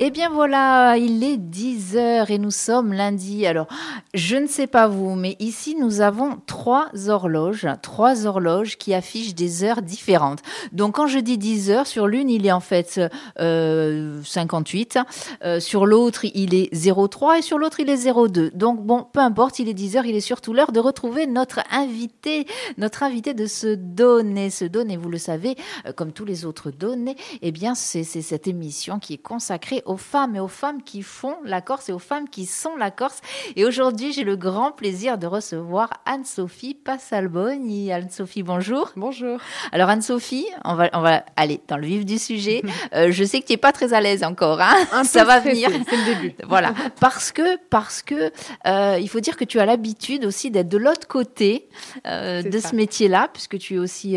[0.00, 3.44] Eh bien voilà, il est 10h et nous sommes lundi.
[3.46, 3.66] Alors,
[4.14, 9.34] je ne sais pas vous, mais ici nous avons trois horloges, trois horloges qui affichent
[9.34, 10.38] des heures différentes.
[10.70, 13.00] Donc quand je dis 10 heures, sur l'une il est en fait
[13.40, 15.00] euh, 58,
[15.42, 18.50] euh, sur l'autre il est 03 et sur l'autre il est 02.
[18.50, 21.58] Donc bon, peu importe, il est 10 heures, il est surtout l'heure de retrouver notre
[21.72, 26.44] invité, notre invité de se donner, se donner, vous le savez, euh, comme tous les
[26.44, 30.82] autres données, eh bien c'est cette émission qui est consacrée aux femmes et aux femmes
[30.82, 33.20] qui font la Corse et aux femmes qui sont la Corse.
[33.56, 37.90] Et aujourd'hui, j'ai le grand plaisir de recevoir Anne-Sophie Passalboni.
[37.90, 38.92] Anne-Sophie, bonjour.
[38.96, 39.40] Bonjour.
[39.72, 42.62] Alors Anne-Sophie, on va, on va aller dans le vif du sujet.
[42.94, 44.60] Euh, je sais que tu n'es pas très à l'aise encore.
[44.60, 45.68] Hein Ça va venir.
[45.88, 46.34] C'est le début.
[46.48, 46.72] voilà.
[47.00, 48.30] Parce que, parce que
[48.66, 51.68] euh, il faut dire que tu as l'habitude aussi d'être de l'autre côté
[52.06, 54.16] euh, de ce métier-là, puisque tu es aussi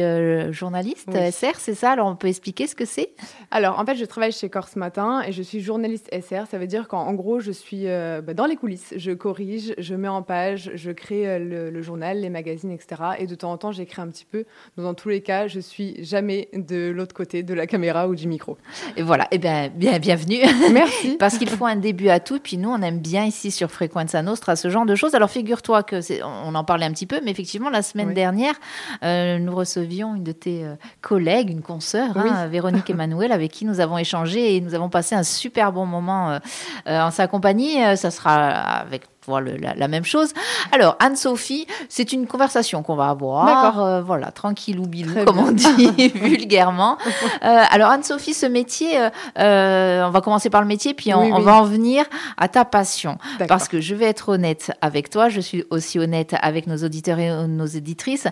[0.52, 1.92] journaliste SR, c'est ça?
[1.92, 3.14] Alors on peut expliquer ce que c'est?
[3.50, 6.48] Alors en fait, je travaille chez Corse Matin et je suis journaliste SR.
[6.50, 8.94] Ça veut dire qu'en gros, je suis bah, dans les coulisses.
[8.96, 13.02] Je corrige, je mets en page, je crée le, journal, les magazines, etc.
[13.20, 14.46] Et de temps en temps, j'écris un petit peu.
[14.78, 18.28] dans tous les cas, je suis jamais de l'autre côté de la caméra ou du
[18.28, 18.58] micro.
[18.98, 20.40] Et voilà, et eh bien, bien bienvenue.
[20.72, 21.16] Merci.
[21.20, 22.40] Parce qu'il faut un début à tout.
[22.40, 25.16] Puis nous, on aime bien ici sur Frequenza Nostra ce genre de choses.
[25.16, 28.56] Alors figure-toi que on en parlait un petit peu, mais effectivement, la semaine dernière,
[29.04, 33.66] euh, nous recevions une de tes euh, collègues, une consoeur, hein, Véronique Emmanuel, avec qui
[33.66, 36.40] nous avons échangé et nous avons passé un super bon moment
[36.88, 37.78] euh, en sa compagnie.
[37.98, 40.34] Ça sera avec voilà, la, même chose.
[40.72, 43.80] Alors, Anne-Sophie, c'est une conversation qu'on va avoir.
[43.80, 46.98] Euh, voilà, tranquille ou bilou, comme on dit vulgairement.
[47.44, 48.98] Euh, alors, Anne-Sophie, ce métier,
[49.38, 52.06] euh, on va commencer par le métier, puis on, va en venir
[52.38, 53.18] à ta passion.
[53.48, 57.20] Parce que je vais être honnête avec toi, je suis aussi honnête avec nos auditeurs
[57.20, 58.28] et nos éditrices.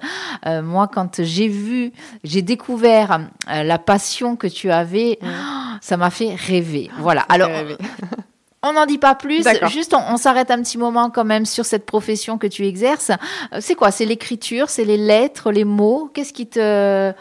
[0.46, 1.92] moi, quand j'ai vu,
[2.24, 5.20] j'ai découvert la passion que tu avais,
[5.81, 6.90] ça m'a fait rêver.
[7.00, 7.22] Voilà.
[7.30, 7.50] Alors,
[8.62, 11.86] On n'en dit pas plus, juste on, s'arrête un petit moment quand même sur cette
[11.86, 13.09] profession que tu exerces.
[13.53, 13.90] Euh, c'est quoi?
[13.90, 16.12] C'est l'écriture, c'est les lettres, les mots?
[16.14, 16.59] Qu'est-ce qui te...
[16.59, 17.14] Euh,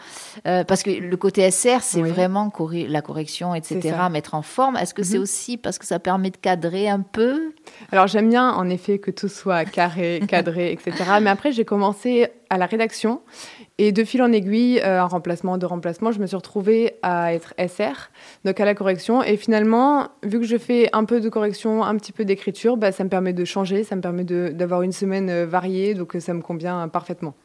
[0.43, 2.51] parce que le côté SR, c'est vraiment
[2.89, 4.75] la correction, etc., mettre en forme.
[4.75, 5.23] Est-ce que c'est mhm.
[5.23, 7.53] aussi parce que ça permet de cadrer un peu?
[7.93, 10.93] Alors j'aime bien en effet que tout soit carré, cadré, etc.
[11.21, 13.21] Mais après j'ai commencé à la rédaction
[13.79, 17.33] et de fil en aiguille, euh, un remplacement, de remplacement, je me suis retrouvée à
[17.33, 18.09] être SR,
[18.43, 19.23] donc à la correction.
[19.23, 22.91] Et finalement, vu que je fais un peu de correction, un petit peu d'écriture, bah,
[22.91, 26.19] ça me permet de changer, ça me permet d'avoir une semaine euh, variée, donc euh,
[26.19, 27.35] ça me convient parfaitement.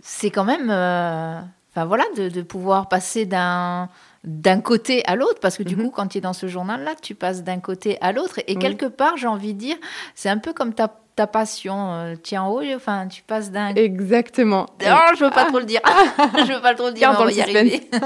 [0.00, 3.90] C'est quand même, enfin voilà, de, pouvoir passer d'un
[4.22, 5.84] d'un côté à l'autre, parce que du mhm.
[5.84, 8.40] coup, quand tu es dans ce journal-là, tu passes d'un côté à l'autre.
[8.46, 9.76] Et quelque part, j'ai envie de dire,
[10.14, 13.74] c'est un peu comme ta ta passion euh, tient haut, enfin, tu passes d'un.
[13.74, 14.66] Exactement.
[14.80, 15.80] Non, je veux pas trop le dire.
[16.46, 17.88] je veux pas trop le dire, on va y arriver.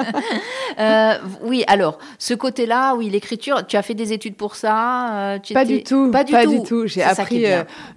[0.81, 5.38] Euh, oui, alors, ce côté-là, oui, l'écriture, tu as fait des études pour ça euh,
[5.53, 6.10] Pas du tout.
[6.10, 6.88] Pas du tout.
[6.88, 7.47] J'ai appris.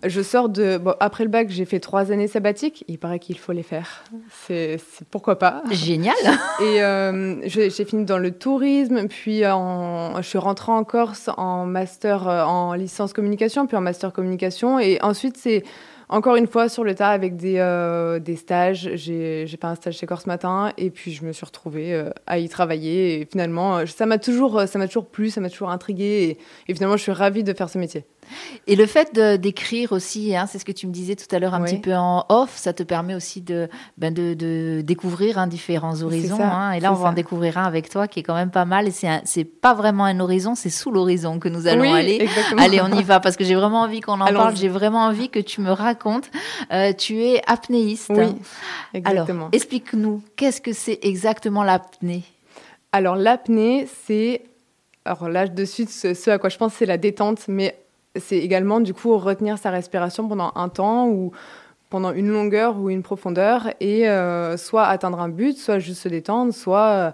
[0.04, 0.78] je sors de.
[0.78, 2.86] Bon, après le bac, j'ai fait trois années sabbatiques.
[2.88, 4.04] Il paraît qu'il faut les faire.
[4.46, 4.78] C'est
[5.10, 5.64] pourquoi pas?
[5.72, 6.16] Génial.
[6.62, 12.28] Et j'ai fini dans le tourisme, puis en, je suis rentrée en Corse en master,
[12.28, 14.78] en licence communication, puis en master communication.
[14.78, 15.64] Et ensuite, c'est
[16.10, 18.92] encore une fois sur le tas avec des, euh, des stages.
[18.96, 22.40] J'ai fait un stage chez Corse Matin et puis je me suis retrouvée euh, à
[22.40, 23.22] y travailler.
[23.22, 26.38] Et finalement, ça m'a toujours, ça toujours plu, ça m'a toujours intriguée.
[26.68, 28.06] Et, et, finalement, je suis ravie de faire ce métier.
[28.68, 31.54] Et le fait d'écrire aussi, hein, c'est ce que tu me disais tout à l'heure
[31.54, 35.48] un petit peu en off, ça te permet aussi de, ben de, de, découvrir hein,
[35.48, 36.42] différents horizons.
[36.42, 38.66] hein, et là, on va en découvrir un avec toi qui est quand même pas
[38.66, 38.88] mal.
[38.88, 42.18] Et c'est pas vraiment un horizon, c'est sous l'horizon que nous allons aller.
[42.22, 42.62] Exactement.
[42.62, 44.56] Allez, on y va parce que j'ai vraiment envie qu'on en parle.
[44.56, 46.30] J'ai vraiment envie que tu me racontes.
[46.72, 48.12] Euh, tu es apnéiste.
[48.14, 48.36] Oui,
[48.94, 49.40] exactement.
[49.40, 52.24] Alors, explique-nous, qu'est-ce que c'est exactement l'apnée?
[52.92, 54.42] Alors, l'apnée, c'est
[55.08, 57.78] alors là, de suite, ce à quoi je pense, c'est la détente, mais
[58.20, 61.32] c'est également du coup retenir sa respiration pendant un temps ou
[61.90, 66.10] pendant une longueur ou une profondeur et euh, soit atteindre un but, soit juste se
[66.10, 67.14] détendre, soit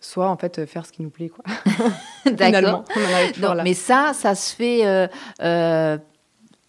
[0.00, 1.44] soit en fait faire ce qui nous plaît quoi.
[2.32, 2.84] D'accord.
[3.64, 5.06] Mais ça, ça se fait euh,
[5.42, 5.96] euh,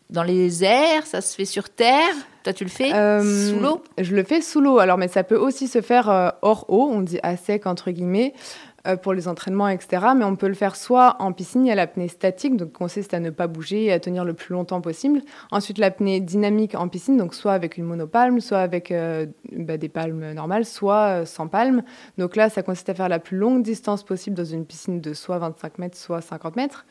[0.09, 2.13] dans les airs, ça se fait sur terre?
[2.43, 3.81] Toi, tu le fais sous l'eau?
[3.97, 4.77] Je le fais sous l'eau.
[4.77, 6.89] Alors, mais ça peut aussi se faire hors eau.
[6.91, 8.33] On dit à sec entre guillemets.
[8.85, 10.07] Euh, pour les entraînements, etc.
[10.13, 13.13] Mais on peut le faire soit en piscine, il y a l'apnée statique, donc consiste
[13.13, 15.21] à ne pas bouger et à tenir le plus longtemps possible.
[15.51, 19.87] Ensuite, l'apnée dynamique en piscine, donc soit avec une monopalme, soit avec euh, bah, des
[19.87, 21.83] palmes normales, soit euh, sans palme.
[22.17, 25.13] Donc là, ça consiste à faire la plus longue distance possible dans une piscine de
[25.13, 26.85] soit 25 mètres, soit 50 mètres.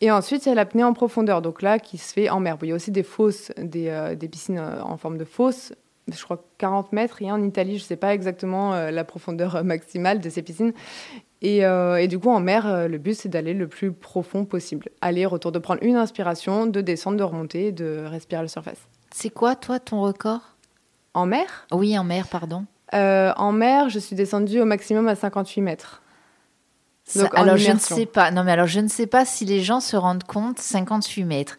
[0.00, 2.58] Et ensuite, il y a l'apnée en profondeur, donc là, qui se fait en mer.
[2.62, 5.72] Il y a aussi des fosses, des, des piscines en forme de fosse,
[6.12, 7.22] je crois 40 mètres.
[7.22, 10.72] Et en Italie, je ne sais pas exactement la profondeur maximale de ces piscines.
[11.44, 14.88] Euh, et, du coup, en mer, euh, le but, c'est d'aller le plus profond possible.
[15.00, 18.78] Aller, retour, de prendre une inspiration, de descendre, de remonter, de respirer à la surface.
[19.10, 20.56] C'est quoi, toi, ton record?
[21.12, 21.66] En mer?
[21.70, 22.64] Oui, en mer, pardon.
[22.94, 26.02] Euh, en mer, je suis descendue au maximum à 58 mètres.
[27.34, 28.30] alors je ne sais pas.
[28.30, 31.58] Non mais alors je ne sais pas si les gens se rendent compte 58 mètres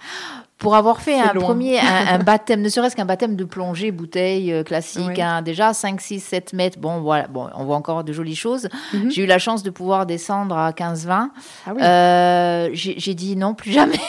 [0.58, 4.64] pour avoir fait un premier un, baptême, ne serait-ce qu'un baptême de plongée bouteille euh,
[4.64, 8.36] classique, hein, déjà 5, 6, 7 mètres, bon voilà, bon, on voit encore de jolies
[8.36, 8.70] choses.
[8.94, 9.12] Mhm.
[9.12, 11.32] J'ai eu la chance de pouvoir descendre à 15, 20.
[11.66, 14.00] Ah euh, j'ai dit non, plus jamais.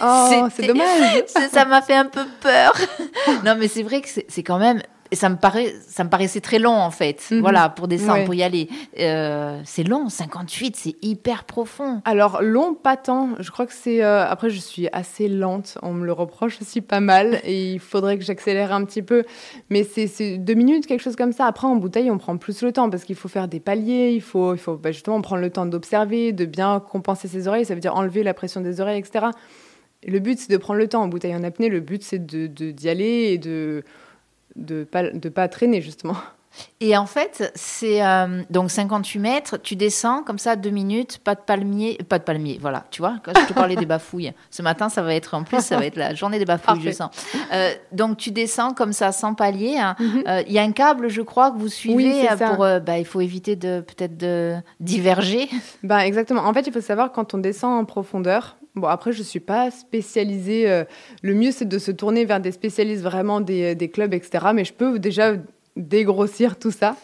[0.00, 1.24] Oh, c'est dommage.
[1.52, 2.74] ça m'a fait un peu peur.
[3.44, 4.80] non, mais c'est vrai que c'est quand même
[5.10, 7.26] et ça me paraît, ça me paraissait très long en fait.
[7.30, 7.40] Mhm.
[7.40, 8.68] Voilà, pour descendre, pour y aller.
[8.98, 12.00] Euh, c'est long, 58, c'est hyper profond.
[12.04, 13.30] Alors long, pas tant.
[13.38, 14.02] Je crois que c'est.
[14.02, 15.78] Euh, après, je suis assez lente.
[15.82, 19.24] On me le reproche aussi pas mal, et il faudrait que j'accélère un petit peu.
[19.70, 21.46] Mais c'est deux minutes, quelque chose comme ça.
[21.46, 24.12] Après, en bouteille, on prend plus le temps parce qu'il faut faire des paliers.
[24.12, 27.64] Il faut, il faut bah, justement prendre le temps d'observer, de bien compenser ses oreilles.
[27.64, 29.26] Ça veut dire enlever la pression des oreilles, etc.
[30.06, 31.02] le but, c'est de prendre le temps.
[31.02, 33.84] En bouteille en apnée, le but, c'est de d'y aller et de
[34.56, 36.16] de pas de pas traîner justement.
[36.80, 41.34] Et en fait, c'est euh, donc 58 mètres, tu descends comme ça, deux minutes, pas
[41.34, 44.62] de palmier, pas de palmier, voilà, tu vois, quand je te parlais des bafouilles, ce
[44.62, 47.10] matin, ça va être, en plus, ça va être la journée des bafouilles, je sens.
[47.52, 49.78] Euh, donc, tu descends comme ça, sans palier.
[49.78, 49.96] Hein.
[49.98, 50.24] Mhm.
[50.26, 53.20] Euh, il y a un câble, je crois, que vous suivez pour, bah, il faut
[53.20, 55.48] éviter de, peut-être de diverger.
[55.82, 56.42] Bah, exactement.
[56.42, 59.40] En fait, il faut savoir, quand on descend en profondeur, Bon, après, je ne suis
[59.40, 60.70] pas spécialisée.
[60.70, 60.84] Euh,
[61.22, 64.48] le mieux, c'est de se tourner vers des spécialistes vraiment des, des, clubs, etc.
[64.54, 65.32] Mais je peux déjà
[65.76, 66.94] dégrossir tout ça.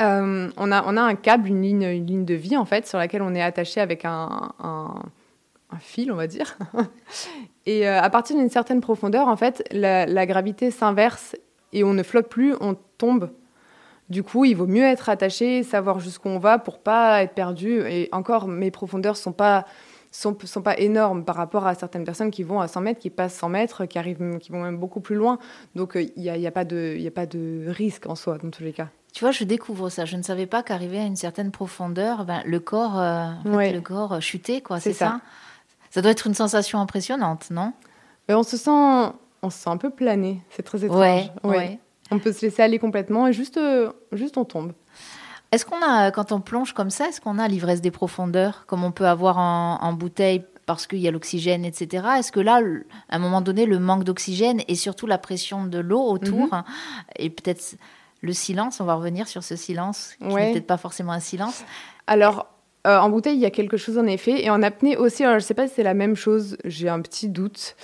[0.00, 2.86] Euh, on, a, on a un câble, une ligne, une ligne de vie, en fait,
[2.86, 4.94] sur laquelle on est attaché avec un, un,
[5.80, 6.56] fil, on va dire.
[7.66, 11.34] et euh, à partir d'une certaine profondeur, en fait, la, la gravité s'inverse
[11.72, 13.30] et on ne flotte plus, on tombe.
[14.08, 17.80] Du coup, il vaut mieux être attaché, savoir jusqu'où on va pour pas être perdu.
[17.88, 19.64] Et encore, mes profondeurs sont pas
[20.10, 23.10] sont, sont pas énormes par rapport à certaines personnes qui vont à 100 mètres, qui
[23.10, 25.38] passent 100 mètres, qui, arrivent, qui vont même beaucoup plus loin.
[25.74, 28.50] Donc il n'y a, y a, pas de, a pas de risque en soi, dans
[28.50, 28.88] tous les cas.
[29.12, 30.04] Tu vois, je découvre ça.
[30.04, 34.14] Je ne savais pas qu'arriver à une certaine profondeur, ben, le corps, euh, le corps
[34.14, 34.78] euh, chutait, quoi.
[34.80, 35.20] C'est ça.
[35.90, 36.02] ça?
[36.02, 37.72] doit être une sensation impressionnante, non?
[38.28, 38.70] Ben, On se sent,
[39.42, 40.40] on se sent un peu plané.
[40.50, 41.00] C'est très étrange.
[41.44, 41.78] Ouais,
[42.10, 44.72] On peut se laisser aller complètement et juste, euh, juste on tombe.
[45.52, 48.84] Est-ce qu'on a, quand on plonge comme ça, est-ce qu'on a l'ivresse des profondeurs, comme
[48.84, 52.06] on peut avoir en, bouteille parce qu'il y a l'oxygène, etc.
[52.18, 52.60] Est-ce que là,
[53.08, 56.62] à un moment donné, le manque d'oxygène et surtout la pression de l'eau autour, mhm.
[57.16, 57.74] et peut-être
[58.20, 61.64] le silence, on va revenir sur ce silence, qui n'est peut-être pas forcément un silence.
[62.06, 62.46] Alors,
[62.86, 65.38] euh, en bouteille, il y a quelque chose en effet, et en apnée aussi, alors
[65.38, 67.74] je ne sais pas si c'est la même chose, j'ai un petit doute,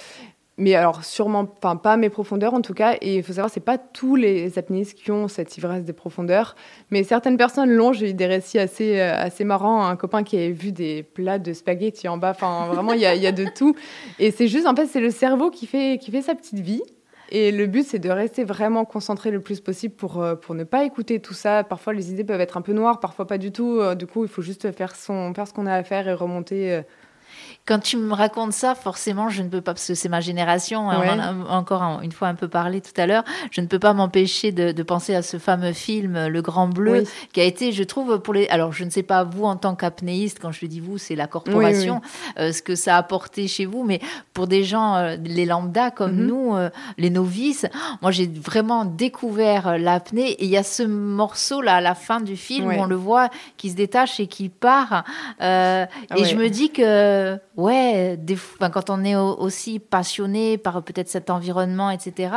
[0.58, 2.97] mais alors, sûrement, enfin, pas mes profondeurs en tout cas.
[3.03, 6.56] Et il faut savoir, c'est pas tous les apnéistes qui ont cette ivresse des profondeurs.
[6.91, 7.93] Mais certaines personnes l'ont.
[7.93, 9.85] J'ai eu des récits assez, euh, assez marrants.
[9.87, 12.31] Un copain qui avait vu des plats de spaghettis en bas.
[12.31, 13.76] Enfin, vraiment, il y a, y a, de tout.
[14.19, 16.82] Et c'est juste, en fait, c'est le cerveau qui fait, qui fait sa petite vie.
[17.29, 20.64] Et le but, c'est de rester vraiment concentré le plus possible pour, euh, pour ne
[20.64, 21.64] pas écouter tout ça.
[21.64, 23.79] Parfois, les idées peuvent être un peu noires, parfois pas du tout.
[23.79, 26.14] Euh, du coup, il faut juste faire, son, faire ce qu'on a à faire et
[26.14, 26.82] remonter
[27.66, 30.88] quand tu me racontes ça, forcément, je ne peux pas, parce que c'est ma génération,
[30.88, 33.66] hein, on en a encore une fois un peu parlé tout à l'heure, je ne
[33.66, 37.73] peux pas m'empêcher de, penser à ce fameux film, Le Grand Bleu, qui a été,
[37.73, 38.46] je trouve, pour les...
[38.49, 41.26] Alors, je ne sais pas, vous, en tant qu'apnéiste, quand je dis vous, c'est la
[41.26, 42.00] corporation,
[42.38, 44.00] euh, ce que ça a apporté chez vous, mais
[44.32, 46.26] pour des gens, euh, les lambda comme mhm.
[46.26, 47.66] nous, euh, les novices,
[48.00, 52.37] moi, j'ai vraiment découvert l'apnée, et il y a ce morceau-là, à la fin du
[52.37, 55.02] film, on le voit, qui se détache et qui part,
[55.40, 58.18] ah et je me dis que ouais,
[58.72, 62.34] quand on est aussi passionné par peut-être cet environnement, etc.,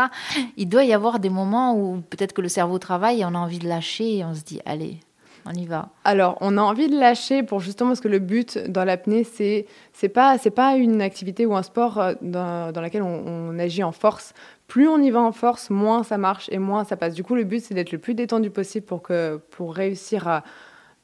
[0.57, 3.39] il doit y avoir des moments où peut-être que le cerveau travaille et on a
[3.39, 4.99] envie de lâcher et on se dit, allez,
[5.45, 5.89] on y va.
[6.03, 9.65] Alors, on a envie de lâcher pour justement parce que le but dans l'apnée, c'est
[9.93, 13.59] c'est pas c'est pas une activité ou un sport euh, dans, dans laquelle on, on,
[13.59, 14.33] agit en force.
[14.67, 17.13] Plus on y va en force, moins ça marche et moins ça passe.
[17.13, 20.43] Du coup, le but c'est d'être le plus détendu possible pour que pour réussir à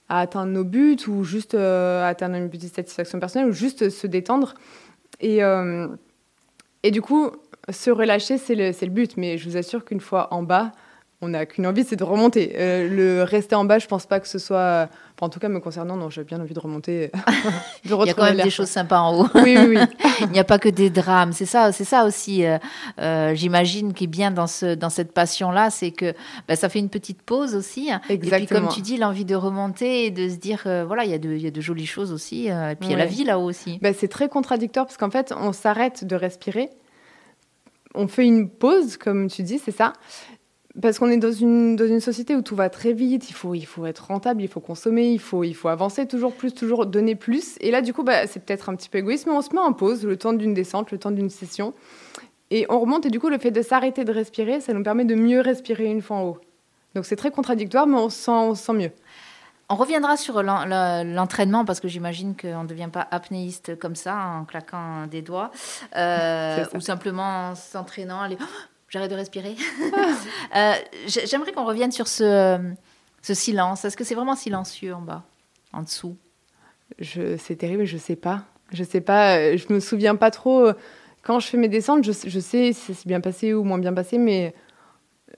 [0.10, 4.08] à atteindre nos buts ou juste euh, atteindre une petite satisfaction personnelle ou juste se
[4.08, 4.56] détendre.
[5.20, 5.88] Et, euh,
[6.84, 7.32] et du coup,
[7.70, 9.18] se relâcher, c'est le, le, but.
[9.18, 10.72] Mais je vous assure qu'une fois en bas,
[11.26, 12.54] on n'a qu'une envie, c'est de remonter.
[12.56, 14.88] Euh, le rester en bas, je pense pas que ce soit.
[15.20, 17.12] en tout cas, me concernant, non, j'ai bien envie de remonter.
[17.84, 19.28] Il y a quand même des choses sympas en haut.
[19.36, 19.80] oui, oui, oui.
[20.22, 21.34] Il n'y a pas que des drames.
[21.34, 22.46] C'est ça, c'est ça aussi.
[22.46, 22.60] Euh,
[23.00, 26.14] euh, j'imagine qui est bien dans ce, dans cette passion-là, c'est que
[26.48, 27.90] bah, ça fait une petite pause aussi.
[28.08, 28.14] Exactement.
[28.14, 31.16] Et puis, comme tu dis, l'envie de remonter et de se dire, voilà, il y,
[31.16, 32.48] a de, il y a de jolies choses aussi.
[32.48, 33.80] et puis il y a la vie là-haut aussi.
[33.82, 36.70] Bah, c'est très contradictoire parce qu'en fait, on s'arrête de respirer.
[37.96, 39.94] On fait une pause, comme tu dis, c'est ça
[40.82, 43.54] parce qu'on est dans une, dans une société où tout va très vite, il faut,
[43.54, 46.86] il faut être rentable, il faut consommer, il faut, il faut avancer toujours plus, toujours
[46.86, 47.56] donner plus.
[47.62, 49.60] Et là, du coup, bah, c'est peut-être un petit peu égoïste, mais on se met
[49.60, 51.74] en pause le temps d'une descente, le temps d'une session.
[52.52, 55.06] Et on remonte, et du coup, le fait de s'arrêter de respirer, ça nous permet
[55.06, 56.38] de mieux respirer une fois en haut.
[56.94, 58.92] Donc c'est très contradictoire, mais on se sent, on sent mieux.
[59.68, 64.46] On reviendra sur l'entraînement parce que j'imagine qu'on ne devient pas apnéiste comme ça en
[64.46, 65.50] claquant des doigts
[65.96, 68.22] euh, ou simplement en s'entraînant.
[68.22, 68.38] Aller...
[68.96, 69.56] J'arrête de respirer.
[70.56, 70.74] Euh,
[71.08, 72.58] j'aimerais qu'on revienne sur ce,
[73.22, 73.84] ce silence.
[73.84, 75.24] Est-ce que c'est vraiment silencieux en bas,
[75.74, 76.16] en dessous?
[77.02, 78.44] C'est terrible, je ne sais pas.
[78.72, 80.70] Je sais pas, euh, je me souviens pas trop.
[81.24, 83.94] Quand je fais mes descentes, je, je sais si c'est bien passé ou moins bien
[83.94, 84.54] passé, mais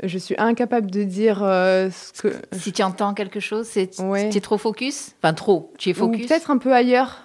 [0.03, 2.35] je suis incapable de dire euh, ce que.
[2.51, 5.15] Si tu entends quelque chose, c'est tu es trop focus?
[5.23, 6.27] Enfin, trop, tu es focus?
[6.27, 7.23] Peut-être un peu ailleurs.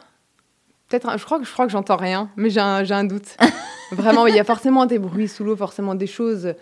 [0.89, 3.37] Peut-être, je crois que je crois que j'entends rien, mais j'ai un, un, doute.
[3.93, 6.55] Vraiment, il y a forcément des bruits sous l'eau, forcément des choses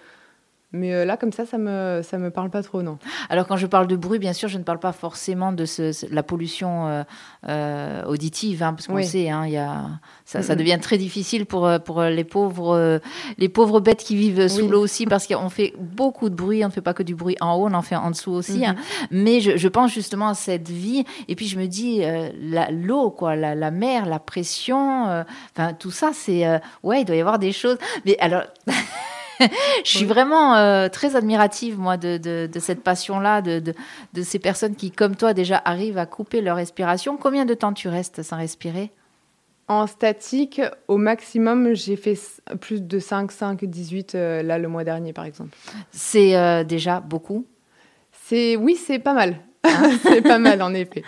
[0.73, 2.99] mais euh, là, comme ça, ça me, ça me parle pas trop, non.
[3.29, 5.93] Alors, quand je parle de bruit, bien sûr, je ne parle pas forcément de ce,
[6.15, 7.03] la pollution euh,
[7.49, 9.87] euh, auditive, hein, parce qu'on sait, hein, y a,
[10.25, 13.00] ça, ça, devient très difficile pour, pour les, pauvres,
[13.37, 16.69] les pauvres bêtes qui vivent sous l'eau aussi, parce qu'on fait beaucoup de bruit, on
[16.69, 18.65] ne fait pas que du bruit en haut, on en fait en dessous aussi.
[18.65, 18.75] Hein.
[18.75, 19.07] Mm-hmm.
[19.11, 22.03] Mais je, je, pense justement à cette vie, et puis je me dis,
[22.71, 26.47] l'eau, quoi, la, la, mer, la pression, enfin, tout ça, c'est.
[26.85, 27.79] ouais, il doit y avoir des choses.
[28.05, 28.45] Mais alors.
[29.85, 33.75] je suis vraiment euh, très admirative, moi, de, cette passion-là, de,
[34.23, 37.16] ces personnes qui, comme toi, déjà arrivent à couper leur respiration.
[37.16, 38.90] Combien de temps tu restes sans respirer?
[39.68, 42.18] En statique, au maximum, j'ai fait
[42.61, 45.56] plus de 5, 5, 18, là, le mois dernier, par exemple.
[45.92, 47.47] C'est euh, déjà beaucoup?
[48.32, 49.37] Oui, c'est pas mal.
[50.02, 51.02] c'est pas mal en effet.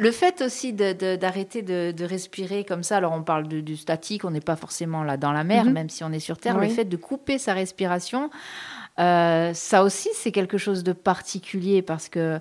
[0.00, 4.40] Le fait aussi d'arrêter de, respirer comme ça, alors on parle du statique, on n'est
[4.40, 5.72] pas forcément là dans la mer, mhm.
[5.72, 8.30] même si on est sur Terre, le fait de couper sa respiration,
[8.98, 12.40] euh, ça aussi c'est quelque chose de particulier parce que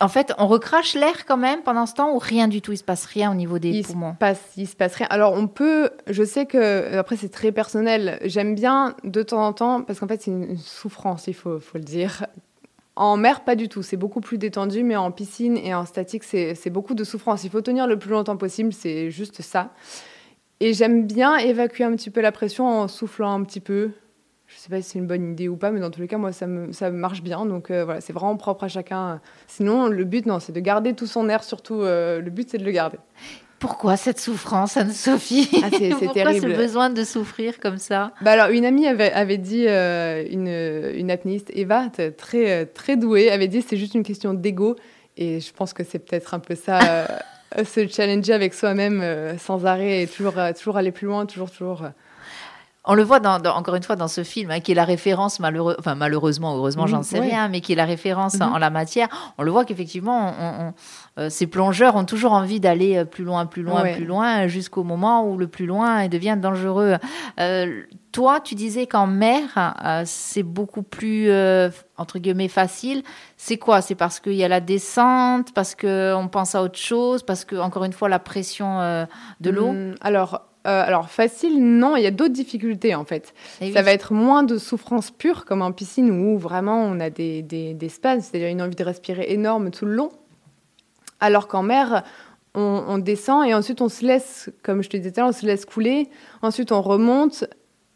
[0.00, 2.76] en fait, on recrache l'air quand même pendant ce temps ou rien du tout, il
[2.76, 4.12] se passe rien au niveau des poumons.
[4.12, 5.08] Se passe, il se passe rien.
[5.10, 8.18] Alors on peut, je sais que après c'est très personnel.
[8.24, 11.78] J'aime bien de temps en temps parce qu'en fait c'est une souffrance, il faut, faut
[11.78, 12.26] le dire.
[12.98, 13.84] En mer, pas du tout.
[13.84, 17.44] C'est beaucoup plus détendu, mais en piscine et en statique, c'est beaucoup de souffrance.
[17.44, 19.72] Il faut tenir le plus longtemps possible, c'est juste ça.
[20.58, 23.92] Et j'aime bien évacuer un petit peu la pression en soufflant un petit peu.
[24.48, 26.08] Je ne sais pas si c'est une bonne idée ou pas, mais dans tous les
[26.08, 27.46] cas, moi, ça, me, ça marche bien.
[27.46, 29.20] Donc euh, voilà, c'est vraiment propre à chacun.
[29.46, 31.82] Sinon, le but, non, c'est de garder tout son air, surtout.
[31.82, 32.98] Euh, le but, c'est de le garder.
[33.58, 38.12] Pourquoi cette souffrance, Anne-Sophie ah, C'est Pourquoi ce besoin de souffrir comme ça?
[38.20, 40.48] Bah alors, Une amie avait, avait dit, euh, une,
[40.96, 44.76] une apnéiste, Eva, très, très douée, avait dit c'est juste une question d'ego.
[45.16, 46.78] Et je pense que c'est peut-être un peu ça,
[47.58, 51.50] euh, se challenger avec soi-même euh, sans arrêt et toujours, toujours aller plus loin, toujours,
[51.50, 51.82] toujours.
[52.90, 55.40] On le voit dans, encore une fois dans ce film, hein, qui est la référence,
[55.40, 58.54] malheureux, enfin malheureusement, heureusement, j'en sais rien, mais qui est la référence mm-hmm.
[58.54, 59.08] en, la matière.
[59.36, 60.72] On le voit qu'effectivement, on,
[61.18, 64.84] euh, ces plongeurs ont toujours envie d'aller euh, plus loin, plus loin, plus loin, jusqu'au
[64.84, 66.96] moment où le plus loin devient dangereux.
[67.40, 69.74] Euh, toi, tu disais qu'en mer,
[70.06, 71.30] c'est beaucoup plus,
[71.98, 73.02] entre guillemets, facile.
[73.36, 73.82] C'est quoi?
[73.82, 77.56] C'est parce qu'il y a la descente, parce qu'on pense à autre chose, parce que,
[77.56, 79.06] encore une fois, la pression
[79.40, 79.72] de l'eau?
[79.72, 83.34] Hmm, Alors, alors facile, non, il y a d'autres difficultés en fait.
[83.60, 87.10] Eh Ça va être moins de souffrance pure comme en piscine où vraiment on a
[87.10, 90.10] des, des, des c'est-à-dire une envie de respirer énorme tout le long.
[91.20, 92.04] Alors qu'en mer,
[92.54, 96.08] on, descend et ensuite on se laisse, comme je te disais on se laisse couler.
[96.42, 97.44] Ensuite on remonte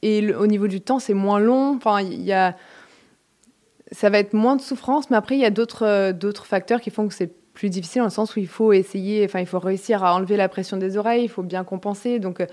[0.02, 1.76] et au niveau du temps c'est moins long.
[1.76, 2.56] Enfin, il y a,
[3.90, 6.80] ça va être moins de souffrance, mais après il y a d'autres euh, d'autres facteurs
[6.80, 9.46] qui font que c'est plus difficile dans le sens où il faut essayer, enfin il
[9.46, 12.18] faut réussir à enlever la pression des oreilles, il faut bien compenser.
[12.18, 12.46] Donc euh,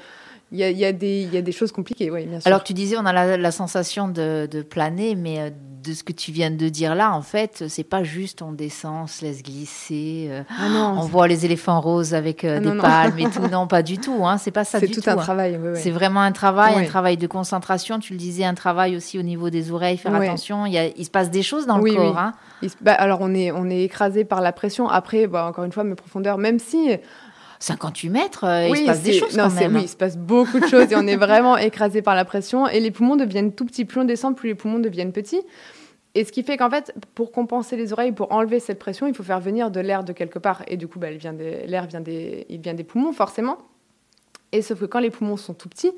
[0.51, 2.48] il y, a, y, a y a, des choses compliquées, oui, bien sûr.
[2.48, 5.50] Alors tu disais, on a la, sensation de, de, planer, mais euh,
[5.84, 9.03] de ce que tu viens de dire là, en fait, c'est pas juste on descend,
[9.03, 12.77] on se laisse glisser, euh, ah on voit les éléphants roses avec euh, ah des
[12.79, 13.48] palmes et tout.
[13.50, 14.25] Non, pas du tout.
[14.25, 14.96] Hein, c'est pas ça du tout.
[14.96, 15.60] C'est tout un travail.
[15.75, 18.00] C'est vraiment un travail, un travail de concentration.
[18.00, 20.65] Tu le disais, un travail aussi au niveau des oreilles, faire attention.
[20.65, 22.18] Il, y a, il, se passe des choses dans le corps.
[22.18, 22.34] Hein.
[22.82, 24.88] Bah, alors on est, on est écrasé par la pression.
[24.88, 26.89] Après, bah, encore une fois, mes profondeurs, même si
[27.60, 29.75] 58 mètres, euh, il se passe des choses quand même.
[29.75, 32.68] Oui, il se passe beaucoup de choses et on est vraiment écrasé par la pression
[32.68, 33.86] et les poumons deviennent tout petits.
[33.86, 35.42] Plus on descend, plus les poumons deviennent petits.
[36.16, 39.13] Et ce qui fait qu'en fait, pour compenser les oreilles, pour enlever cette pression, il
[39.13, 40.63] faut faire venir de l'air de quelque part.
[40.68, 43.58] Et du coup, bah, l'air vient, des, il vient des poumons, forcément.
[44.51, 45.92] Et sauf que quand les poumons sont tout petits,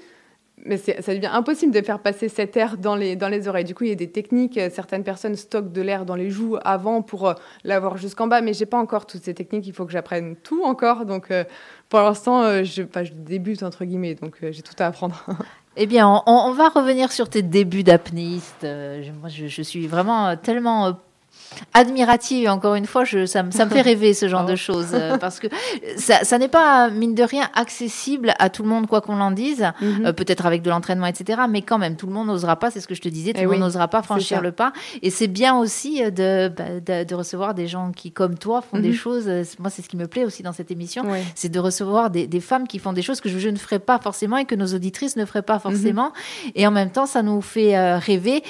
[0.66, 3.64] mais ça devient impossible de faire passer cet air dans les, dans les oreilles.
[3.64, 4.58] Du coup, il y a des techniques.
[4.58, 8.42] Euh, certaines personnes stockent de l'air dans les joues avant pour euh, l'avoir jusqu'en bas,
[8.42, 9.66] mais j'ai pas encore toutes ces techniques.
[9.68, 11.06] Il faut que j'apprenne tout encore.
[11.06, 11.44] Donc, euh,
[11.90, 15.26] pour l'instant, je, je, débute entre guillemets, donc j'ai tout à apprendre.
[15.78, 18.64] Eh bien, on, va revenir sur tes débuts d'apnéiste.
[18.64, 21.00] Moi, je, suis vraiment tellement
[21.74, 22.50] admirative.
[22.50, 25.48] Encore une fois, je, ça, me fait rêver ce genre de choses euh, parce que
[25.98, 29.32] ça, ça n'est pas, mine de rien, accessible à tout le monde, quoi qu'on en
[29.32, 29.72] dise.
[29.82, 30.06] Mhm.
[30.06, 31.42] Euh, peut-être avec de l'entraînement, etc.
[31.50, 33.40] Mais quand même, tout le monde n'osera pas, c'est ce que je te disais, tout
[33.42, 34.74] eh le monde n'osera pas franchir le pas.
[35.02, 38.80] Et c'est bien aussi euh, bah, de, de, recevoir des gens qui, comme toi, font
[38.80, 38.96] des mhm.
[38.96, 39.28] choses.
[39.60, 41.04] Moi, c'est ce qui me plaît aussi dans cette émission,
[41.36, 44.00] c'est de recevoir des, des, femmes qui font des choses que je, ne ferais pas
[44.00, 45.62] forcément et que nos auditrices ne feraient pas mhm.
[45.62, 46.12] forcément.
[46.56, 48.44] Et en même temps, ça nous fait rêver,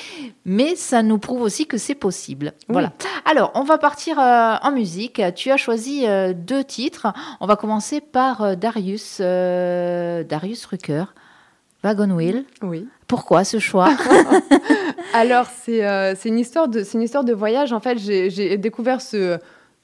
[0.46, 2.54] mais ça nous prouve aussi que c'est possible.
[2.68, 2.91] Voilà.
[3.26, 5.22] Alors, on va partir euh, en musique.
[5.36, 7.08] Tu as choisi euh, deux titres.
[7.40, 11.06] On va commencer par euh, Darius, Darius Rucker,
[11.84, 12.46] Wagon Wheel.
[12.62, 12.88] Oui.
[13.08, 13.90] Pourquoi ce choix
[15.14, 15.82] Alors, c'est
[16.26, 17.74] une, histoire de, une histoire de voyage.
[17.74, 19.40] En fait, j'ai découvert ce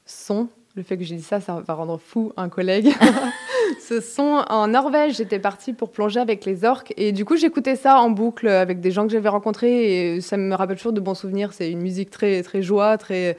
[0.06, 0.50] son.
[0.76, 2.94] Le fait que j'ai dit ça, ça va rendre fou un collègue.
[3.80, 5.18] ce son en Norvège.
[5.18, 6.94] J'étais partie pour plonger avec les orques.
[6.98, 10.16] Et du coup, j'écoutais ça en boucle avec des gens que j'avais rencontrés.
[10.16, 11.54] Et ça me rappelle toujours de bons souvenirs.
[11.54, 13.38] C'est une musique très, très joie, très.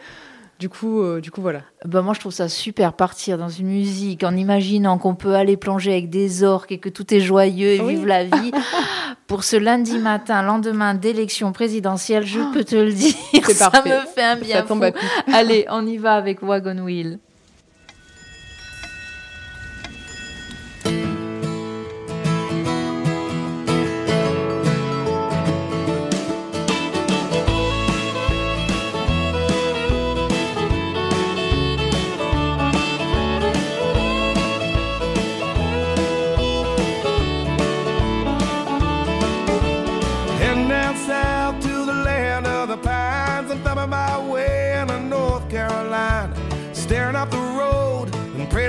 [0.58, 1.60] Du coup, euh, du coup, voilà.
[1.84, 5.56] Ben moi, je trouve ça super partir dans une musique en imaginant qu'on peut aller
[5.56, 8.50] plonger avec des orques et que tout est joyeux et vive la vie.
[9.28, 13.14] Pour ce lundi matin, lendemain d'élection présidentielle, je peux te le dire,
[13.50, 14.80] ça me fait un bien fou.
[15.32, 17.18] Allez, on y va avec Wagon Wheel.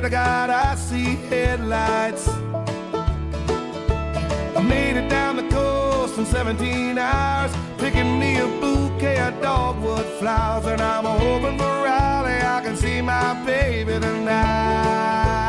[0.10, 2.28] God I see headlights.
[4.58, 10.06] I made it down the coast in 17 hours, picking me a bouquet of dogwood
[10.20, 15.49] flowers, and I'm hoping for Raleigh I can see my baby tonight.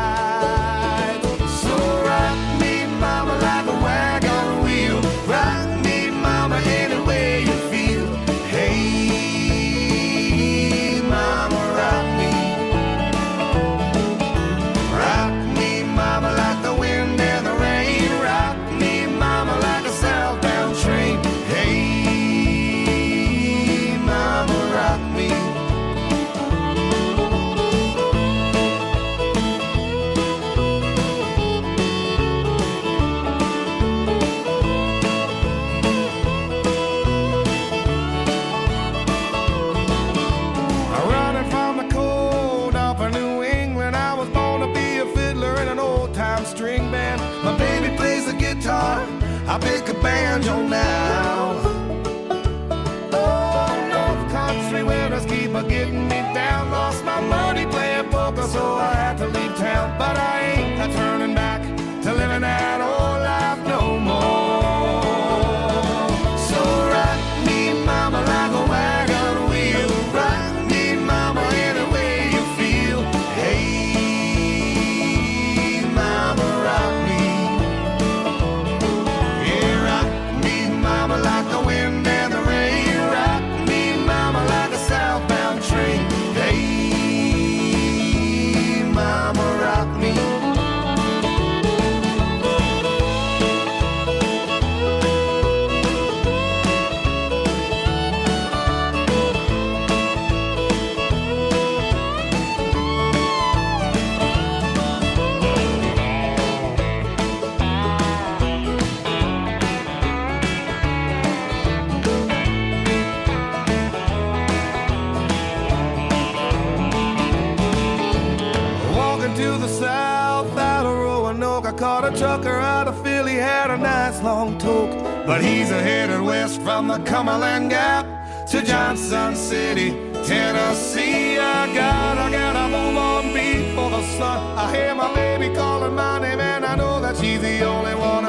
[128.91, 129.91] To Johnson City,
[130.25, 131.37] Tennessee.
[131.37, 134.57] I gotta, gotta move on before the sun.
[134.57, 138.20] I hear my baby calling my name, and I know that she's the only one.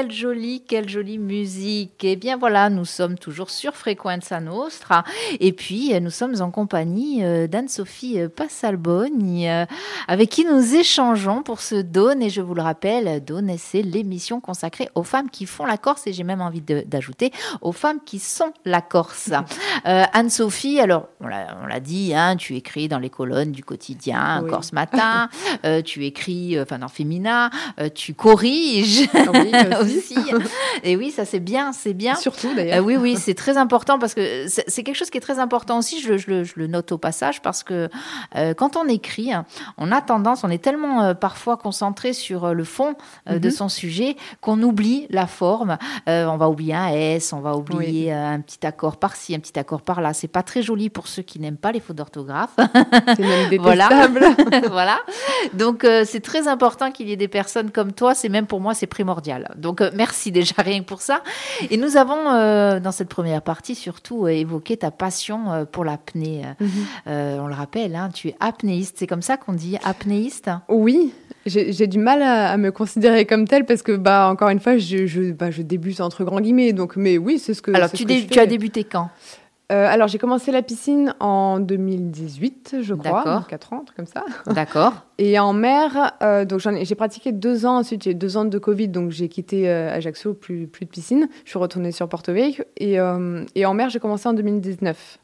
[0.00, 1.59] Quelle jolie, quelle jolie musique.
[2.02, 5.04] Eh bien voilà, nous sommes toujours sur Frequenza Nostra.
[5.38, 9.66] Et puis, nous sommes en compagnie euh, d'Anne-Sophie euh, Passalboni, euh,
[10.08, 12.22] avec qui nous échangeons pour ce Dawn.
[12.22, 16.06] Et je vous le rappelle, Dawn, c'est l'émission consacrée aux femmes qui font la Corse.
[16.06, 19.32] Et j'ai même envie d'ajouter aux femmes qui sont la Corse.
[19.84, 25.28] Anne-Sophie, alors, on l'a dit, hein, tu écris dans les colonnes du quotidien, Corse Matin,
[25.84, 27.50] tu écris, enfin, dans Femina,
[27.94, 30.16] tu corriges ah aussi.
[30.82, 32.14] Et oui, ça c'est bien, c'est bien.
[32.14, 32.78] Surtout d'ailleurs.
[32.78, 35.78] Euh, oui, oui, c'est très important parce que c'est quelque chose qui est très important
[35.78, 36.00] aussi.
[36.00, 37.88] Je, je, le note au passage parce que
[38.36, 39.32] euh, quand on écrit,
[39.78, 42.94] on a tendance, on est tellement euh, parfois concentré sur le fond
[43.28, 43.50] de mhm.
[43.50, 45.78] son sujet qu'on oublie la forme.
[46.06, 49.82] on va oublier un S, on va oublier un petit accord par-ci, un petit accord
[49.82, 50.12] par-là.
[50.12, 52.54] C'est pas très joli pour ceux qui n'aiment pas les fautes d'orthographe.
[53.16, 54.20] C'est même détestable.
[54.38, 54.68] voilà.
[54.68, 54.98] voilà.
[55.54, 58.74] Donc c'est très important qu'il y ait des personnes comme toi c'est même pour moi,
[58.74, 59.52] c'est primordial.
[59.56, 61.22] Donc, merci déjà rien que pour ça.
[61.70, 66.42] Et nous avons, euh, dans cette première partie, surtout euh, évoqué ta passion pour l'apnée.
[66.60, 66.70] Mhm.
[67.06, 68.96] on le rappelle, hein, tu es apnéiste.
[68.98, 70.50] C'est comme ça qu'on dit apnéiste?
[70.68, 71.12] Oui.
[71.46, 75.06] J'ai du mal à, me considérer comme tel parce que, bah, encore une fois, je,
[75.06, 76.72] je, bah, je débute entre grands guillemets.
[76.72, 77.72] Donc, mais oui, c'est ce que.
[77.72, 79.08] Alors, tu, tu as débuté quand?
[79.70, 84.24] Euh, alors, j'ai commencé la piscine en 2018, je crois, donc 4 ans, comme ça.
[84.46, 84.92] D'accord.
[85.18, 87.78] Et en mer, euh, donc j'ai pratiqué deux ans.
[87.78, 91.28] Ensuite, j'ai deux ans de Covid, donc j'ai quitté euh, Ajaccio, plus, plus de piscine.
[91.44, 92.64] Je suis retournée sur Porto Vecchio.
[92.78, 92.96] Et,
[93.54, 95.18] et en mer, j'ai commencé en 2019.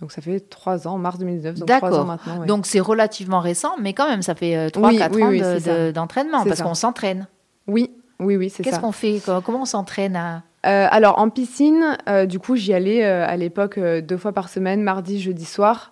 [0.00, 2.44] Donc ça fait trois ans, mars 2019, donc trois ans maintenant.
[2.46, 6.74] Donc c'est relativement récent, mais quand même, ça fait trois, quatre ans d'entraînement, parce qu'on
[6.74, 7.26] s'entraîne.
[7.66, 8.70] Oui, oui, oui, c'est ça.
[8.70, 9.20] Qu'est-ce qu'on fait?
[9.44, 10.42] Comment on s'entraîne à...
[10.64, 14.48] Euh, alors en piscine, euh, du coup j'y allais euh, à l'époque deux fois par
[14.48, 15.90] semaine, mardi, jeudi soir.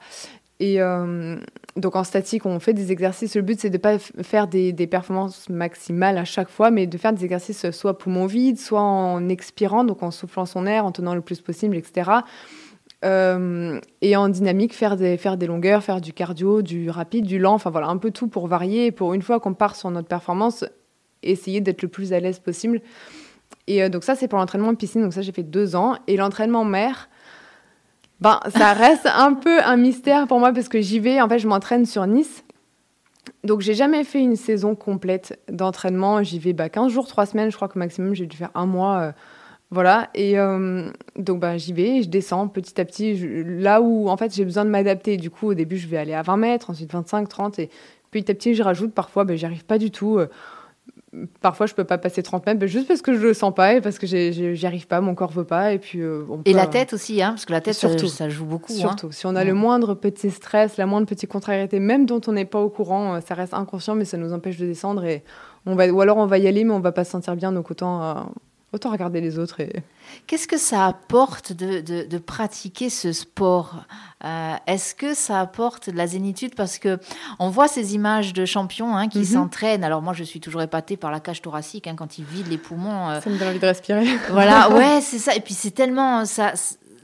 [0.61, 0.79] Et
[1.75, 3.35] donc en statique, on fait des exercices.
[3.35, 6.97] Le but c'est de ne pas faire des, performances maximales à chaque fois, mais de
[6.99, 10.93] faire des exercices soit poumon vide, soit en expirant, donc en soufflant son air, en
[10.93, 12.11] tenant le plus possible, etc.
[13.03, 17.55] et en dynamique, faire des, faire des longueurs, faire du cardio, du rapide, du lent,
[17.55, 18.93] enfin voilà, un peu tout pour varier.
[18.93, 20.65] pour une fois qu'on part sur notre performance,
[21.25, 22.83] essayer d'être le plus à l'aise possible.
[23.67, 25.03] Et euh, donc ça, c'est pour l'entraînement piscine.
[25.03, 25.97] Donc ça, j'ai fait deux ans.
[26.07, 27.09] Et l'entraînement mer,
[28.21, 31.21] ben, ça reste un peu un mystère pour moi parce que j'y vais.
[31.21, 32.45] En fait, je m'entraîne sur Nice.
[33.45, 36.23] Donc j'ai jamais fait une saison complète d'entraînement.
[36.23, 37.51] J'y vais bah, 15 jours, 3 semaines.
[37.51, 38.99] Je crois que maximum, j'ai dû faire un mois.
[38.99, 39.13] Euh,
[39.71, 40.11] voilà.
[40.15, 43.17] Et euh, donc bah, j'y vais, je descends petit à petit.
[43.45, 45.17] là où en fait j'ai besoin de m'adapter.
[45.17, 47.59] Du coup, au début, je vais aller à 20 mètres, ensuite 25, 30.
[47.59, 47.71] Et
[48.11, 48.93] petit à petit, je rajoute.
[48.93, 50.19] Parfois, bah, j'y arrive pas du tout
[51.41, 53.81] parfois je peux pas passer 30 mètres juste parce que je le sens pas et
[53.81, 56.95] parce que j'y arrive pas mon corps veut pas et puis euh, et la tête
[56.95, 58.77] aussi hein parce que la tête surtout, ça, joue beaucoup hein.
[58.77, 59.13] surtout.
[59.13, 62.47] Si on a le moindre petit stress la moindre petite contrariété même dont on n'est
[62.47, 65.23] pas au courant euh, ça reste inconscient mais ça nous empêche de descendre et
[65.67, 67.53] on va ou alors on va y aller mais on va pas se sentir bien
[67.53, 68.15] donc autant euh,
[68.73, 69.61] autant regarder les autres.
[69.61, 69.83] Et...
[70.27, 73.85] Qu'est-ce que ça apporte de, de, pratiquer ce sport
[74.25, 76.55] euh, Est-ce que ça apporte de la zénitude?
[76.55, 76.99] Parce que
[77.39, 79.25] on voit ces images de champions hein, qui mhm.
[79.25, 79.85] s'entraînent.
[79.85, 82.59] Alors moi, je suis toujours épatée par la cage thoracique hein, quand ils vident les
[82.59, 83.11] poumons.
[83.11, 83.21] Euh.
[83.21, 84.07] Ça me donne envie de respirer.
[84.31, 85.35] Voilà, ouais, c'est ça.
[85.35, 86.55] Et puis c'est tellement ça,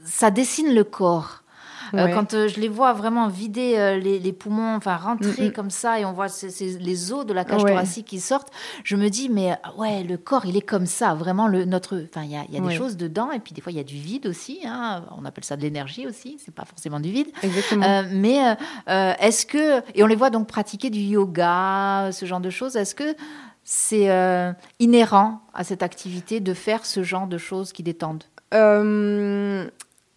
[0.03, 1.38] ça dessine le corps.
[1.93, 5.99] Euh, quand euh, je les vois vraiment vider euh, les, poumons, enfin rentrer comme ça,
[5.99, 6.27] et on voit
[6.79, 8.49] les os de la cage thoracique qui sortent,
[8.83, 12.23] je me dis, mais ouais, le corps, il est comme ça, vraiment, le, notre, enfin,
[12.23, 13.83] il y a, y a des choses dedans, et puis des fois, il y a
[13.83, 15.03] du vide aussi, hein.
[15.17, 17.27] on appelle ça de l'énergie aussi, c'est pas forcément du vide.
[18.11, 22.75] mais est-ce que, et on les voit donc pratiquer du yoga, ce genre de choses,
[22.75, 23.15] est-ce que
[23.63, 24.09] c'est
[24.79, 28.23] inhérent à cette activité de faire ce genre de choses qui détendent?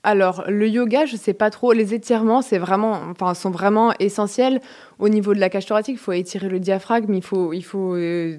[0.04, 1.72] Alors, le yoga, je sais pas trop.
[1.72, 4.60] Les étirements, c'est vraiment, enfin, sont vraiment essentiels.
[4.98, 7.94] Au niveau de la cage thoracique, il faut étirer le diaphragme, il faut, il faut
[7.94, 8.36] euh,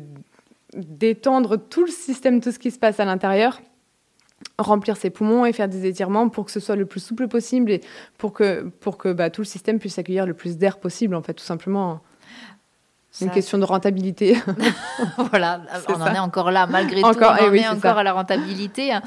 [0.76, 3.62] détendre tout le système, tout ce qui se passe à l'intérieur,
[4.60, 7.72] remplir ses poumons et faire des étirements pour que ce soit le plus souple possible
[7.72, 7.82] et
[8.18, 11.22] pour que, pour que bah, tout le système puisse accueillir le plus d'air possible, en
[11.22, 12.02] fait, tout simplement.
[13.10, 14.38] C'est une question de rentabilité.
[15.30, 18.12] voilà, on en est encore là, malgré tout, on eh en est, encore à la
[18.12, 18.92] rentabilité.
[18.92, 19.04] Hein.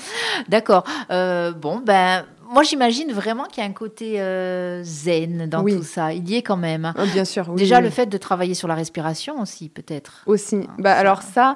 [0.49, 0.85] D'accord.
[1.11, 5.83] Euh, bon, ben moi, j'imagine vraiment qu'il y a un côté euh, zen dans tout
[5.83, 6.13] ça.
[6.13, 6.93] Il y est quand même.
[6.99, 7.53] Oh, bien sûr.
[7.55, 10.23] Déjà, le fait de travailler sur la respiration aussi, peut-être.
[10.27, 10.61] Aussi.
[10.79, 11.55] bah, alors ça,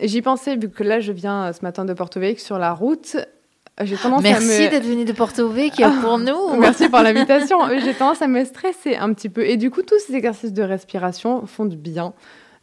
[0.00, 2.72] j'y pensais, vu que là, je viens euh, ce matin de Porto Vecchio sur la
[2.72, 3.16] route.
[3.80, 6.56] J'ai tendance Merci d'être venu de Porto Vecchio pour nous.
[6.58, 7.58] Merci pour l'invitation.
[7.82, 9.46] J'ai tendance à me stresser un petit peu.
[9.46, 12.12] Et du coup, tous ces exercices de respiration font du bien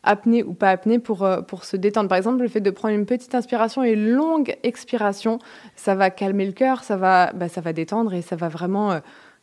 [0.03, 2.09] apnée ou pas apnée pour, euh, pour se détendre.
[2.09, 5.39] Par exemple, le fait de prendre une petite inspiration et longue expiration,
[5.75, 8.99] ça va calmer le cœur, ça va, bah, ça va détendre et ça va vraiment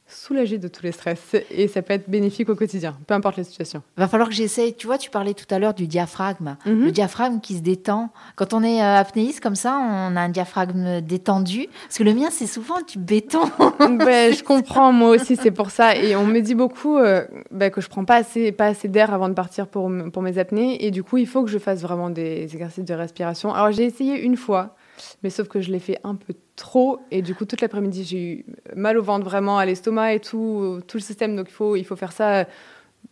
[0.08, 3.44] soulager de tous les stress et ça peut être bénéfique au quotidien, peu importe la
[3.44, 3.82] situation.
[3.96, 4.74] Va falloir que j'essaye.
[4.74, 6.56] Tu vois, tu parlais tout à l'heure du diaphragme.
[6.64, 6.84] Mhm.
[6.84, 8.10] Le diaphragme qui se détend.
[8.36, 11.68] Quand on est euh, apnéiste comme ça, on a un diaphragme détendu.
[11.84, 13.40] Parce que le mien, c'est souvent du béton.
[13.78, 15.96] Ben, je comprends, moi aussi, c'est pour ça.
[15.96, 19.12] Et on me dit beaucoup euh, ben, que je prends pas assez, pas assez d'air
[19.12, 20.84] avant de partir pour, pour mes apnées.
[20.84, 23.52] Et du coup, il faut que je fasse vraiment des exercices de respiration.
[23.52, 24.76] Alors, j'ai essayé une fois,
[25.22, 26.98] mais sauf que je l'ai fait un peu trop.
[27.10, 30.80] Et du coup, toute l'après-midi, j'ai eu mal au ventre, vraiment, à l'estomac et tout,
[30.86, 31.36] tout le système.
[31.36, 32.44] Donc, il faut, il faut faire ça euh,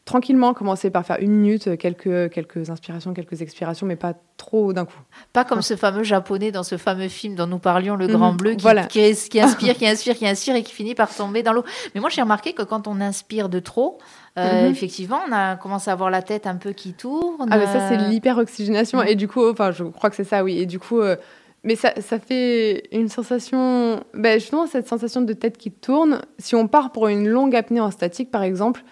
[0.04, 4.72] tranquillement, commencer par faire une minute, euh, quelques, quelques inspirations, quelques expirations, mais pas trop
[4.72, 4.98] d'un coup.
[5.32, 8.36] Pas comme ce fameux japonais dans ce fameux film dont nous parlions, Le Grand Mhm,
[8.36, 8.84] Bleu, qui, voilà.
[8.86, 11.64] qui, qui inspire, qui inspire, qui inspire et qui finit par tomber dans l'eau.
[11.94, 13.98] Mais moi, j'ai remarqué que quand on inspire de trop,
[14.36, 14.72] euh, Mhm.
[14.72, 17.46] effectivement, on a commencé à avoir la tête un peu qui tourne.
[17.50, 18.98] Ah, mais ça, c'est l'hyperoxygénation.
[19.02, 19.06] Mm.
[19.08, 20.58] Et du coup, enfin, je crois que c'est ça, oui.
[20.58, 21.16] Et du coup, euh,
[21.64, 26.20] mais ça, ça fait une sensation, ben, justement, cette sensation de tête qui tourne.
[26.38, 28.84] Si on part pour une longue apnée en statique, par exemple,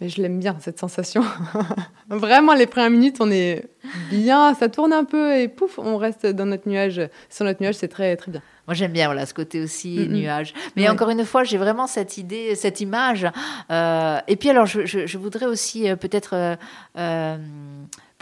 [0.00, 1.22] mais je l'aime bien, cette sensation.
[2.08, 3.66] Vraiment, les premières minutes, on est
[4.10, 7.00] bien, ça tourne un peu et pouf, on reste dans notre nuage.
[7.30, 8.42] Sur notre nuage, c'est très, très bien.
[8.66, 10.54] Moi, j'aime bien voilà, ce côté aussi nuage.
[10.76, 10.88] Mais Ouais.
[10.88, 13.26] encore une fois, j'ai vraiment cette idée, cette image.
[13.70, 16.56] Euh, et puis, alors, je, je- je voudrais aussi euh, peut-être
[16.96, 17.36] euh,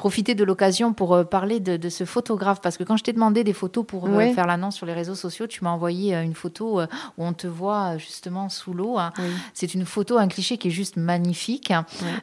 [0.01, 2.63] profiter de l'occasion pour euh, parler de, de ce photographe.
[2.63, 5.15] Parce que quand je t'ai demandé des photos pour euh, faire l'annonce sur les réseaux
[5.15, 6.81] sociaux, tu m'as envoyé euh, une photo
[7.19, 8.97] où on te voit justement sous l'eau.
[8.99, 9.13] hein.
[9.19, 9.25] Oui.
[9.53, 11.71] C'est une photo, un cliché qui est juste magnifique.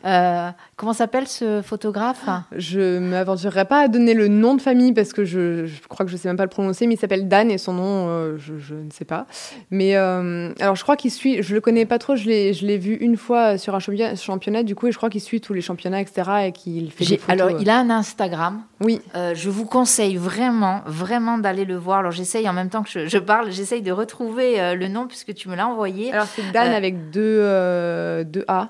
[0.06, 2.28] Euh, comment s'appelle ce photographe?
[2.56, 6.12] Je m'aventurerai pas à donner le nom de famille parce que je, je crois que
[6.12, 8.58] je sais même pas le prononcer, mais il s'appelle Dan et son nom, euh, je,
[8.58, 9.28] je ne sais pas.
[9.70, 12.96] Mais euh, alors, je crois qu'il suit, je le connais pas trop, je l'ai, vu
[12.96, 16.02] une fois sur un championnat, du coup, et je crois qu'il suit tous les championnats,
[16.02, 16.48] etc.
[16.48, 17.40] et qu'il fait des photos.
[17.40, 17.67] Alors.
[17.68, 18.62] Il a un Instagram.
[18.80, 22.00] Oui, Euh, je vous conseille vraiment, vraiment d'aller le voir.
[22.00, 25.06] Alors j'essaye en même temps que je, je parle, j'essaye de retrouver euh, le nom
[25.06, 26.14] puisque tu me l'as envoyé.
[26.14, 28.70] alors c'est Dan Euh, avec deux, deux A.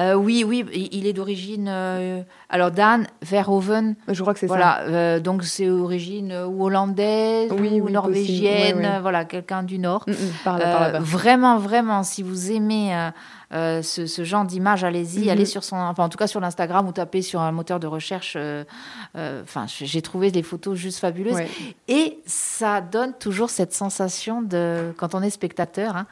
[0.00, 1.66] Euh, oui, oui, il est d'origine.
[1.68, 4.82] euh, alors Dan Verhoeven, Je crois que c'est voilà.
[4.82, 10.04] euh, donc c'est d'origine ou hollandaise Oui, ou oui, norvégienne, voilà, quelqu'un du Nord.
[10.06, 10.12] ça.
[10.12, 10.98] Mm, mm, par là, par là-bas.
[11.00, 12.94] vraiment, vraiment, si vous aimez
[13.52, 15.28] euh, ce, ce genre d'image, allez-y, Mhm.
[15.30, 17.86] allez sur son, enfin en tout cas sur l'Instagram ou tapez sur un moteur de
[17.86, 18.34] recherche.
[18.36, 18.64] euh,
[19.16, 21.34] euh, Enfin, j'ai trouvé des photos juste fabuleuses.
[21.34, 21.48] Ouais.
[21.88, 26.06] Et ça donne toujours cette sensation de, quand on est spectateur, hein,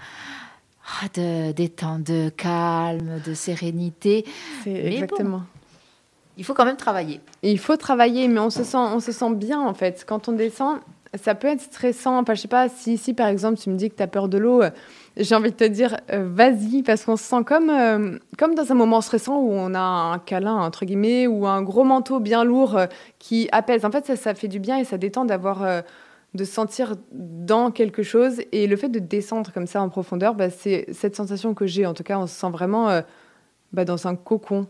[1.02, 4.24] ah, de détente, de calme, de sérénité.
[4.64, 5.42] C'est exactement.
[6.38, 7.20] Il faut quand même travailler.
[7.42, 10.04] Il faut travailler, mais on se sent, on se sent bien en fait.
[10.06, 10.78] Quand on descend,
[11.22, 12.18] ça peut être stressant.
[12.18, 14.28] Enfin, je sais pas si, si par exemple tu me dis que tu as peur
[14.28, 14.62] de l'eau,
[15.16, 18.70] j'ai envie de te dire euh, vas-y, parce qu'on se sent comme, euh, comme dans
[18.70, 22.44] un moment stressant où on a un câlin, entre guillemets, ou un gros manteau bien
[22.44, 22.86] lourd euh,
[23.18, 23.84] qui apaise.
[23.84, 25.64] En fait, ça, ça fait du bien et ça détend d'avoir.
[26.34, 30.34] de se sentir dans quelque chose et le fait de descendre comme ça en profondeur,
[30.34, 31.86] bah, c'est cette sensation que j'ai.
[31.86, 33.00] En tout cas, on se sent vraiment
[33.72, 34.66] bah, dans un cocon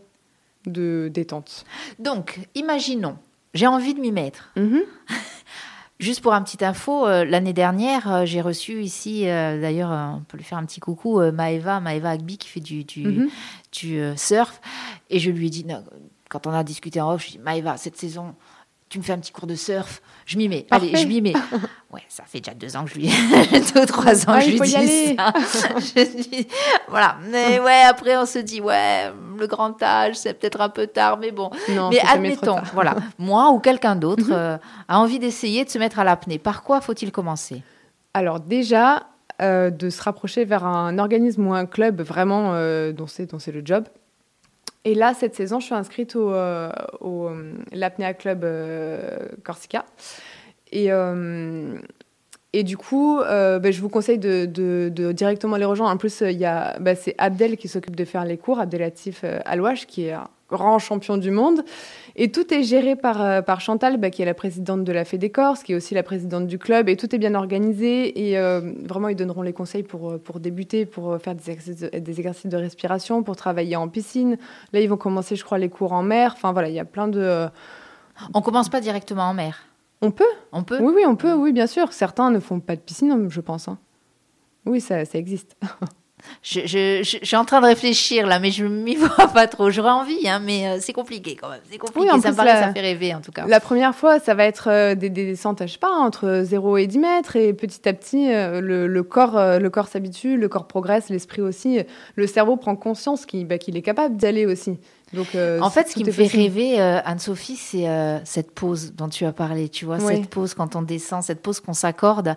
[0.65, 1.65] de détente.
[1.99, 3.17] Donc, imaginons,
[3.53, 4.51] j'ai envie de m'y mettre.
[4.55, 4.83] Mhm.
[5.99, 10.21] Juste pour un petit info, euh, l'année dernière, euh, j'ai reçu ici, euh, d'ailleurs, on
[10.21, 13.29] peut lui faire un petit coucou, Maeva, Maeva Agbi, qui fait du, du, Mhm.
[13.71, 14.61] du, surf.
[15.09, 15.83] Et je lui ai dit, non,
[16.29, 18.35] quand on a discuté en off, je lui ai dit, Maeva, cette saison,
[18.89, 20.65] tu me fais un petit cours de surf, je m'y mets.
[20.71, 21.33] Allez, je m'y mets.
[21.89, 23.07] Ouais, ça fait déjà deux ans que je lui
[23.73, 25.15] deux ou trois ans Ah, que je lui dis aller.
[25.15, 25.31] ça.
[25.79, 26.47] Je dis-
[26.89, 27.15] voilà.
[27.31, 31.17] Mais ouais, après, on se dit, ouais, le grand âge, c'est peut-être un peu tard,
[31.17, 31.49] mais bon.
[31.69, 34.57] Non, Mais admettons, voilà, moi ou quelqu'un d'autre euh,
[34.89, 36.39] a envie d'essayer de se mettre à l'apnée.
[36.39, 37.63] Par quoi faut-il commencer?
[38.13, 39.07] Alors déjà,
[39.41, 43.61] euh, de se rapprocher vers un organisme ou un club vraiment euh, dont c'est le
[43.63, 43.85] job.
[44.85, 49.85] Et là, cette saison, je suis inscrite au, euh, euh, l'Apnea Club euh, Corsica.
[50.71, 51.77] Et, euh,
[52.53, 55.93] et du coup, ben, je vous conseille de, directement les rejoindre.
[55.93, 56.39] En plus, il
[56.79, 60.79] ben, c'est Abdel qui s'occupe de faire les cours, Abdelatif Alouache, qui est un grand
[60.79, 61.63] champion du monde.
[62.19, 65.05] Et tout est géré par, euh, par Chantal, bah, qui est la présidente de la
[65.05, 66.89] Fédé Corse, qui est aussi la présidente du club.
[66.89, 68.27] Et tout est bien organisé.
[68.27, 71.79] Et euh, vraiment, ils donneront les conseils pour, euh, pour débuter, pour faire des exercices,
[71.91, 74.37] de, des exercices de respiration, pour travailler en piscine.
[74.73, 76.33] Là, ils vont commencer, je crois, les cours en mer.
[76.35, 77.47] Enfin, voilà, il y a plein de...
[78.33, 79.59] On commence pas directement en mer.
[80.01, 81.93] On peut On peut Oui, oui, on peut, oui, bien sûr.
[81.93, 83.67] Certains ne font pas de piscine, je pense.
[83.67, 83.77] hein.
[84.65, 85.55] Oui, ça, ça existe.
[86.41, 89.47] je, je- je- je suis en train de réfléchir là, mais je m'y vois pas
[89.47, 89.69] trop.
[89.69, 91.59] J'aurais envie, hein, mais euh, c'est compliqué quand même.
[91.69, 91.99] C'est compliqué.
[92.11, 93.45] Oui, ça me plus, la- ça fait rêver en tout cas.
[93.47, 96.77] La première fois, ça va être euh, des, des descentes, je sais pas, entre 0
[96.77, 97.35] et 10 mètres.
[97.35, 101.41] Et petit à petit, euh, le, le corps, le corps s'habitue, le corps progresse, l'esprit
[101.41, 101.79] aussi.
[102.15, 104.77] Le cerveau prend conscience qu'il bah, qu'il est capable d'y aller aussi.
[105.13, 106.43] Donc, euh, En fait, ce qui me fait possible.
[106.43, 109.69] rêver, euh, Anne-Sophie, c'est euh, cette pause dont tu as parlé.
[109.69, 110.15] Tu vois, Oui.
[110.17, 112.35] cette pause quand on descend, cette pause qu'on s'accorde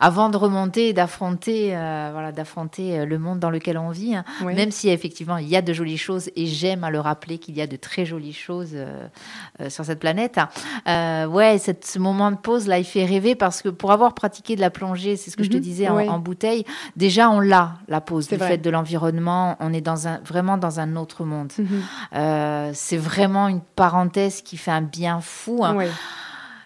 [0.00, 4.16] avant de remonter et d'affronter, voilà, d'affronter le monde dans lequel on vit.
[4.16, 4.24] hein.
[4.42, 4.54] Oui.
[4.54, 7.56] Même si effectivement il y a de jolies choses et j'aime à le rappeler qu'il
[7.56, 8.76] y a de très jolies choses
[9.68, 10.38] sur cette planète.
[10.88, 14.14] Euh, ouais, cette, ce moment de pause là, il fait rêver parce que pour avoir
[14.14, 15.62] pratiqué de la plongée, c'est ce que je te Mhm.
[15.62, 16.08] disais en, Oui.
[16.08, 16.64] en bouteille,
[16.96, 18.48] déjà on l'a la pause du vrai.
[18.48, 19.56] fait de l'environnement.
[19.60, 21.52] On est dans un vraiment dans un autre monde.
[21.58, 21.82] Mhm.
[22.14, 25.64] Euh, c'est vraiment une parenthèse qui fait un bien fou.
[25.64, 25.76] hein.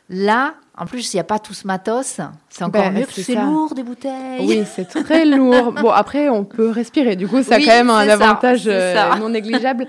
[0.09, 2.21] Là, en plus, il n'y a pas tout ce matos.
[2.49, 4.41] C'est encore Ben, mieux que c'est lourd des bouteilles.
[4.47, 5.73] Oui, c'est très lourd.
[5.73, 7.17] Bon, après, on peut respirer.
[7.17, 9.87] Du coup, ça Oui, a quand même un ça, avantage euh, non négligeable.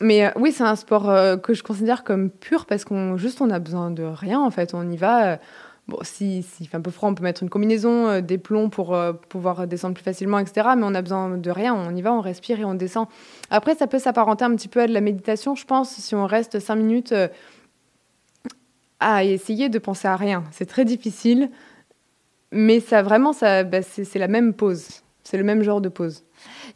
[0.00, 3.40] Mais euh, oui, c'est un sport euh, que je considère comme pur parce qu'on juste
[3.40, 4.74] on a besoin de rien en fait.
[4.74, 5.38] On y va.
[5.88, 8.68] Bon, si s'il fait un peu froid, on peut mettre une combinaison, euh, des plombs
[8.68, 10.68] pour euh, pouvoir descendre plus facilement, etc.
[10.76, 11.74] Mais on a besoin de rien.
[11.74, 13.06] On y va, on respire et on descend.
[13.50, 16.26] Après, ça peut s'apparenter un petit peu à de la méditation, je pense, si on
[16.26, 17.28] reste cinq minutes euh,
[19.00, 20.44] à essayer de penser à rien.
[20.50, 21.50] C'est très difficile.
[22.52, 25.02] Mais ça, vraiment, ça, bah, c'est la même pause.
[25.24, 26.24] C'est le même genre de pause.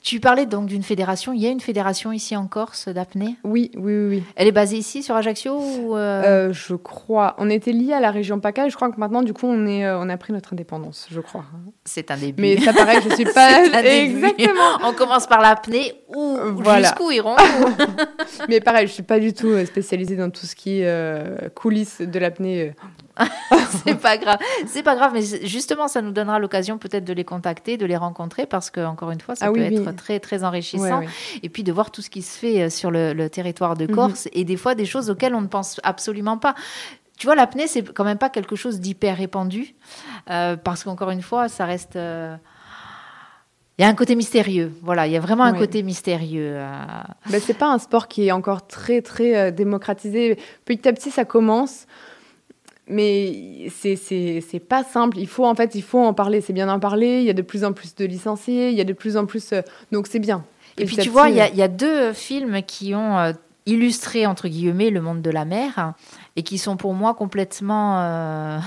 [0.02, 1.32] Tu parlais donc d'une fédération.
[1.32, 3.36] Il y a une fédération ici en Corse d'apnée.
[3.44, 4.06] Oui, oui, oui.
[4.08, 4.22] oui.
[4.36, 7.34] Elle est basée ici sur Ajaccio ou euh, Euh, je crois.
[7.38, 9.66] On était lié à la région PACA et je crois que maintenant, du coup, on,
[9.66, 11.44] est, euh, on a pris notre indépendance, je crois.
[11.84, 13.64] c'est un début Mais ça paraît, je suis pas.
[13.82, 14.78] Exactement.
[14.84, 16.88] On commence par l'apnée ou voilà.
[16.88, 17.86] jusqu'où irons-nous?
[18.48, 22.00] Mais pareil, je suis pas du tout spécialisée dans tout ce qui est euh, coulisses
[22.00, 22.72] de l'apnée.
[23.84, 24.38] C'est pas grave.
[24.66, 27.96] C'est pas grave, mais justement, ça nous donnera l'occasion peut-être de les contacter, de les
[27.96, 29.96] rencontrer, parce que encore une fois, ça Ah peut oui, être oui.
[29.96, 31.02] très très enrichissant.
[31.42, 33.86] Et puis de voir tout ce qui se fait euh, sur le, le territoire de
[33.86, 33.94] Mhm.
[33.94, 36.54] Corse et des fois des choses auxquelles on ne pense absolument pas.
[37.18, 39.74] Tu vois, l'apnée, c'est quand même pas quelque chose d'hyper répandu,
[40.30, 41.96] euh, parce qu'encore une fois, ça reste.
[41.96, 42.34] euh,
[43.78, 46.52] Il y a un côté mystérieux, voilà, il y a vraiment un côté mystérieux.
[46.54, 46.76] euh,
[47.30, 50.38] Bah, c'est pas un sport qui est encore très très démocratisé.
[50.64, 51.86] Petit à petit, ça commence,
[52.90, 55.18] mais c'est pas simple.
[55.18, 56.40] Il faut en fait, il faut en parler.
[56.40, 57.18] C'est bien d'en parler.
[57.20, 58.70] Il y a de plus en plus de licenciés.
[58.70, 60.44] Il y a de plus en plus, euh, donc c'est bien.
[60.78, 63.32] Et puis tu vois, il y, a- il y a deux films qui ont euh,
[63.66, 65.94] illustré, entre guillemets, le monde de la mer
[66.36, 68.58] et qui sont pour moi complètement euh,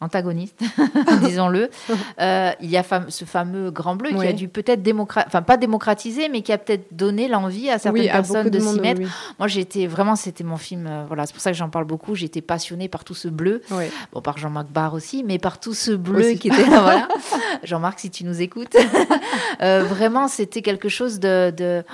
[0.00, 0.58] antagonistes,
[1.22, 1.70] disons-le.
[2.20, 5.42] Euh, il y a fam- ce fameux Grand Bleu qui a dû peut-être démocratiser, enfin
[5.42, 8.60] pas démocratiser, mais qui a peut-être donné l'envie à certaines oui, à personnes de, de,
[8.60, 9.00] s'y mettre.
[9.00, 9.08] oui,
[9.38, 12.14] Moi, j'étais vraiment, c'était mon film, euh, voilà, c'est pour ça que j'en parle beaucoup.
[12.14, 13.62] J'étais passionnée par tout ce bleu.
[14.12, 16.38] Bon, par Jean-Marc Barr aussi, mais par tout ce bleu Aussi.
[16.38, 16.80] qui était là.
[16.80, 17.08] Voilà.
[17.62, 18.76] Jean-Marc, si tu nous écoutes.
[19.62, 21.52] Euh, vraiment, c'était quelque chose de.
[21.56, 21.84] de-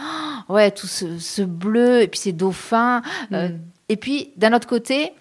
[0.49, 3.03] oh, ouais, tout ce, ce bleu, et puis ces dauphins.
[3.31, 3.47] Mm.
[3.89, 5.13] et puis, d'un autre côté,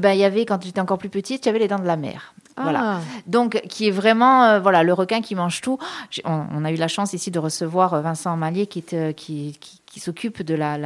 [0.00, 1.84] ben, il y avait, quand j'étais encore plus petite, il y avait les dents de
[1.86, 2.34] la mer.
[2.56, 2.96] Voilà.
[2.96, 5.78] Ah, Donc, qui est vraiment euh, voilà le requin qui mange tout.
[6.24, 9.12] On, on a eu la chance ici de recevoir euh, Vincent Mallier qui, est, euh,
[9.12, 10.76] qui, qui, qui s'occupe de la,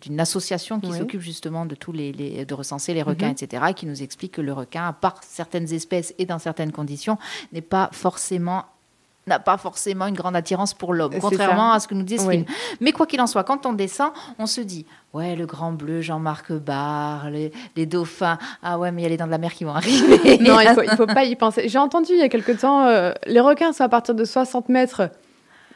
[0.00, 0.98] d'une association qui Oui.
[0.98, 3.36] s'occupe justement de tous les, les- de recenser les requins, Mhm.
[3.40, 3.64] etc.
[3.70, 7.18] Et qui nous explique que le requin, à part certaines espèces et dans certaines conditions,
[7.52, 8.64] n'est pas forcément
[9.28, 12.26] n'a pas forcément une grande attirance pour l'homme, contrairement à ce que nous dit ce
[12.26, 12.34] Oui.
[12.38, 12.44] film.
[12.80, 16.00] Mais quoi qu'il en soit, quand on descend, on se dit ouais, le grand bleu,
[16.00, 19.38] Jean-Marc Barr, les, les dauphins, ah ouais, mais il y a les dents de la
[19.38, 20.38] mer qui vont arriver.
[20.38, 21.68] non, il faut, il faut pas y penser.
[21.68, 24.68] J'ai entendu il y a quelque temps, euh, les requins sont à partir de 60
[24.68, 25.10] mètres.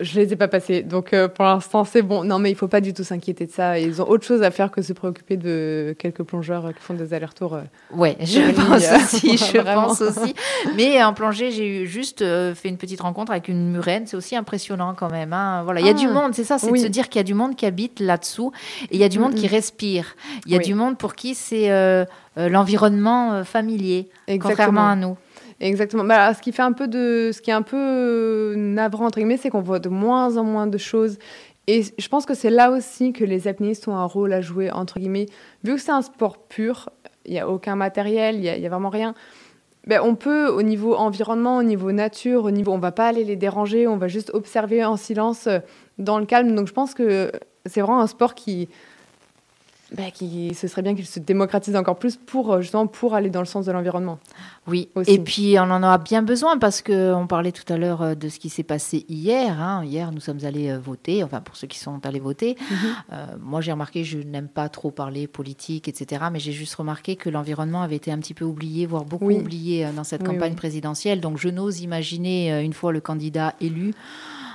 [0.01, 2.25] Je les ai pas passés, donc euh, pour l'instant c'est bon.
[2.25, 3.79] Non, mais il faut pas du tout s'inquiéter de ça.
[3.79, 6.95] Ils ont autre chose à faire que se préoccuper de quelques plongeurs euh, qui font
[6.95, 7.55] des allers-retours.
[7.55, 7.61] euh.
[7.95, 9.89] Ouais, je pense aussi, je vraiment.
[9.89, 10.35] pense aussi.
[10.77, 12.21] Mais en plongée, j'ai eu juste
[12.55, 14.07] fait une petite rencontre avec une murène.
[14.07, 15.33] C'est aussi impressionnant quand même.
[15.33, 15.63] hein.
[15.65, 15.99] Voilà, il y a Ah.
[15.99, 16.81] du monde, c'est ça, c'est Oui.
[16.81, 18.51] de se dire qu'il y a du monde qui habite là-dessous
[18.85, 19.51] et il y a du monde Mm, qui mm.
[19.51, 20.17] respire.
[20.47, 20.65] Il y a Oui.
[20.65, 21.69] du monde pour qui c'est
[22.37, 24.09] l'environnement familier,
[24.41, 25.17] contrairement à nous.
[25.63, 26.03] Exactement.
[26.03, 29.19] Bah, ce qui fait un peu de, ce qui est un peu euh, navrant entre
[29.19, 31.19] guillemets, c'est qu'on voit de moins en moins de choses.
[31.69, 34.73] Et je pense que c'est là aussi que les apnéistes ont un rôle à jouer
[34.73, 35.27] entre guillemets.
[35.63, 36.91] Vu que c'est un sport pur,
[37.25, 39.15] il y a aucun matériel, il y a, il y a vraiment rien.
[39.87, 43.23] Ben, on peut, au niveau environnement, au niveau nature, au niveau, on va pas aller
[43.23, 45.61] les déranger, on va juste observer en silence, euh,
[45.99, 46.57] dans le calme.
[46.57, 47.31] Donc je pense que
[47.67, 48.69] c'est vraiment un sport qui,
[49.97, 53.31] ben, qui, ce serait bien qu'il se démocratise encore plus pour euh, justement pour aller
[53.31, 54.19] dans le sens de l'environnement.
[54.67, 55.11] Oui, Aussi.
[55.11, 58.15] et puis on en aura bien besoin parce que on parlait tout à l'heure euh,
[58.15, 59.61] de ce qui s'est passé hier.
[59.61, 59.85] hein.
[59.85, 62.57] Hier, nous sommes allés euh, voter, enfin pour ceux qui sont allés voter.
[63.13, 66.25] Euh, moi, j'ai remarqué, je n'aime pas trop parler politique, etc.
[66.33, 69.37] Mais j'ai juste remarqué que l'environnement avait été un petit peu oublié, voire beaucoup Oui.
[69.37, 70.57] oublié dans cette Oui, campagne oui.
[70.57, 71.21] présidentielle.
[71.21, 73.95] Donc, je n'ose imaginer, une fois le candidat élu,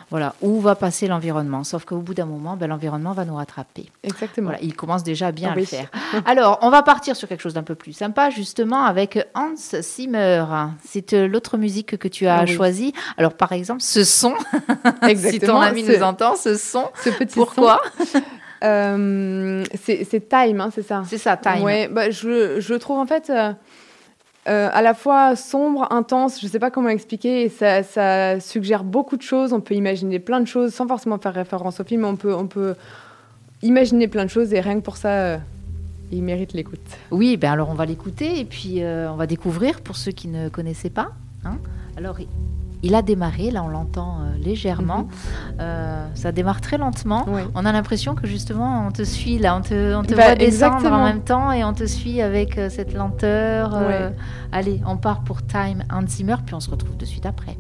[0.10, 1.66] Voilà, où va passer l'environnement.
[1.66, 3.88] Sauf qu'au bout d'un moment, ben, l'environnement va nous rattraper.
[4.03, 4.47] Exactement.
[4.51, 5.68] Voilà, il commence déjà bien Ah à le oui.
[5.68, 5.89] faire.
[6.26, 10.45] Alors, on va partir sur quelque chose d'un peu plus sympa, justement, avec Hans Zimmer.
[10.86, 12.55] C'est euh, l'autre musique que tu as Ah oui.
[12.55, 12.93] choisie.
[13.18, 14.34] Alors, par exemple, ce son,
[15.18, 17.82] si ton ami ce, nous entend, ce son, ce petit pourquoi
[18.12, 18.22] son,
[18.64, 21.03] euh, c'est Time, hein, c'est ça?
[21.08, 21.64] C'est ça, Time.
[21.64, 23.51] Ouais, bah, je, je le trouve en fait euh,
[24.48, 28.84] euh, à la fois sombre, intense, je sais pas comment expliquer, et ça, ça suggère
[28.84, 29.54] beaucoup de choses.
[29.54, 32.48] On peut imaginer plein de choses sans forcément faire référence au film, on peut, on
[32.48, 32.76] peut
[33.62, 35.38] imaginer plein de choses et rien que pour ça, euh,
[36.12, 36.80] il mérite l'écoute.
[37.12, 40.28] Oui, ben alors on va l'écouter et puis euh, on va découvrir pour ceux qui
[40.28, 41.10] ne connaissaient pas.
[41.43, 41.58] hein.
[41.98, 42.18] Alors,
[42.84, 45.07] il- a démarré, là on l'entend euh, légèrement.
[45.59, 47.25] Euh, ça démarre très lentement.
[47.55, 50.36] On a l'impression que justement on te suit là, on te, on te Bah, voit
[50.36, 53.78] descendre en même temps et on te suit avec euh, cette lenteur.
[54.51, 57.57] Allez, on part pour Time Hans Zimmer, puis on se retrouve de suite après.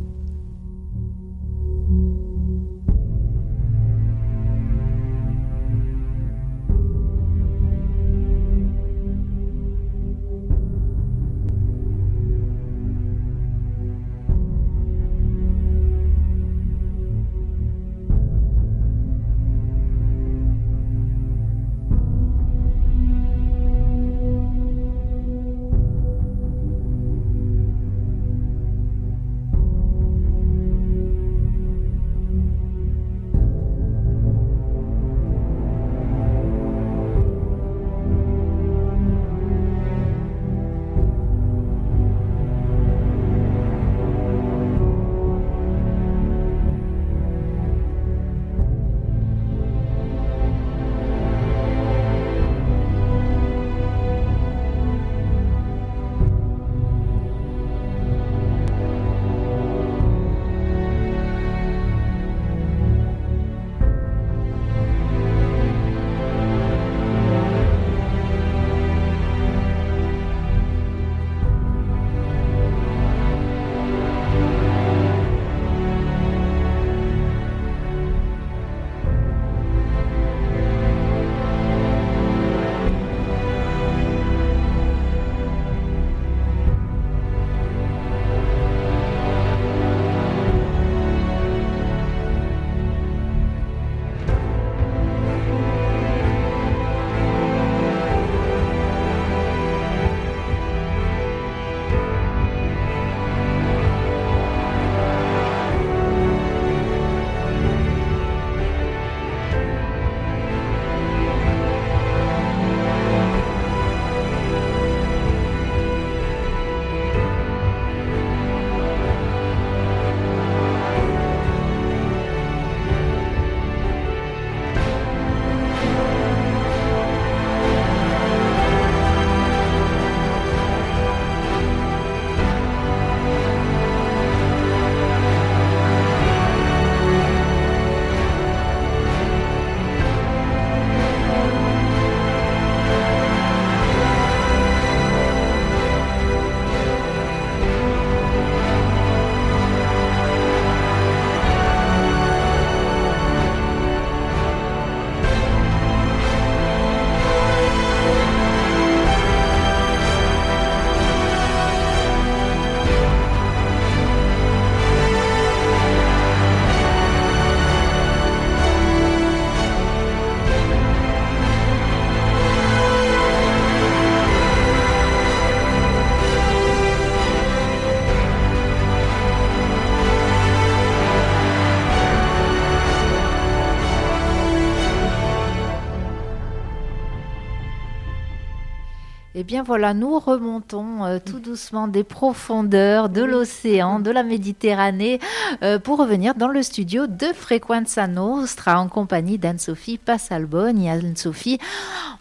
[189.47, 195.21] Bien voilà, nous remontons euh, tout doucement des profondeurs de l'océan, de la Méditerranée,
[195.63, 200.89] euh, pour revenir dans le studio de Frequenza Nostra en compagnie d'Anne-Sophie Passalboni.
[200.89, 201.59] Anne-Sophie,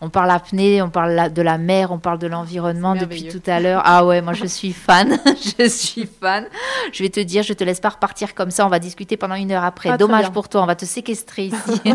[0.01, 3.59] on parle apnée, on parle de la mer, on parle de l'environnement depuis tout à
[3.59, 3.83] l'heure.
[3.85, 5.19] Ah ouais, moi je suis fan,
[5.59, 6.47] je suis fan.
[6.93, 9.35] Je vais te dire, je te laisse pas repartir comme ça, on va discuter pendant
[9.35, 9.89] une heure après.
[9.91, 11.81] Ah, Dommage pour toi, on va te séquestrer ici.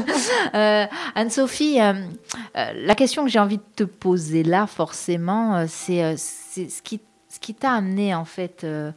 [0.53, 1.77] Euh, Anne-Sophie,
[2.55, 7.01] la question que j'ai envie de te poser là, forcément, euh, c'est euh, ce qui,
[7.29, 8.91] ce qui t'a amené en fait euh,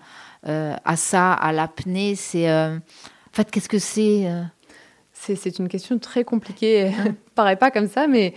[0.44, 2.14] à ça, à l'apnée.
[2.14, 2.80] C'est en
[3.32, 4.30] fait, qu'est-ce que c'est
[5.12, 6.92] C'est une question très compliquée.
[7.34, 8.34] Paraît pas comme ça, mais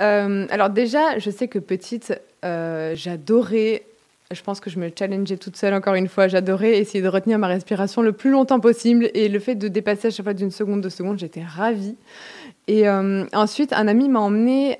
[0.00, 3.84] euh, alors déjà, je sais que petite, euh, j'adorais
[4.30, 6.28] Je pense que je me challengeais toute seule encore une fois.
[6.28, 10.08] J'adorais essayer de retenir ma respiration le plus longtemps possible et le fait de dépasser
[10.08, 11.96] à chaque fois d'une seconde, deux secondes, j'étais ravie.
[12.66, 14.78] Et euh, ensuite, un ami m'a emmené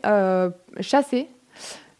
[0.81, 1.29] chasser.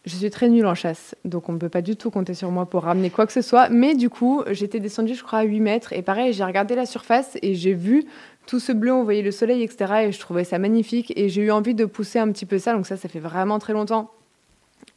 [0.05, 2.51] Je suis très nulle en chasse, donc on ne peut pas du tout compter sur
[2.51, 3.71] moi pour ramener quoi que ce soit.
[3.71, 5.93] Mais du coup, j'étais descendue, je crois, à 8 mètres.
[5.95, 8.05] Et pareil, j'ai regardé la surface et j'ai vu
[8.47, 9.93] tout ce bleu, on voyait le soleil, etc.
[10.03, 11.13] Et je trouvais ça magnifique.
[11.17, 12.75] Et j'ai eu envie de pousser un petit peu ça.
[12.75, 14.11] Donc ça, ça fait vraiment très longtemps.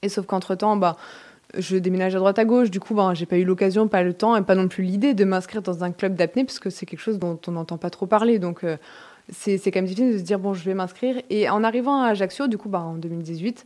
[0.02, 0.98] Et sauf qu'entre-temps, bah,
[1.58, 2.70] je déménage à droite à gauche.
[2.70, 5.14] Du coup, ben, j'ai pas eu l'occasion, pas le temps et pas non plus l'idée
[5.14, 7.90] de m'inscrire dans un club d'apnée parce que c'est quelque chose dont on n'entend pas
[7.90, 8.40] trop parler.
[8.40, 8.76] Donc, euh,
[9.32, 11.22] c'est quand même difficile de se dire, bon, je vais m'inscrire.
[11.30, 13.66] Et en arrivant à Ajaccio, du coup, ben, en 2018,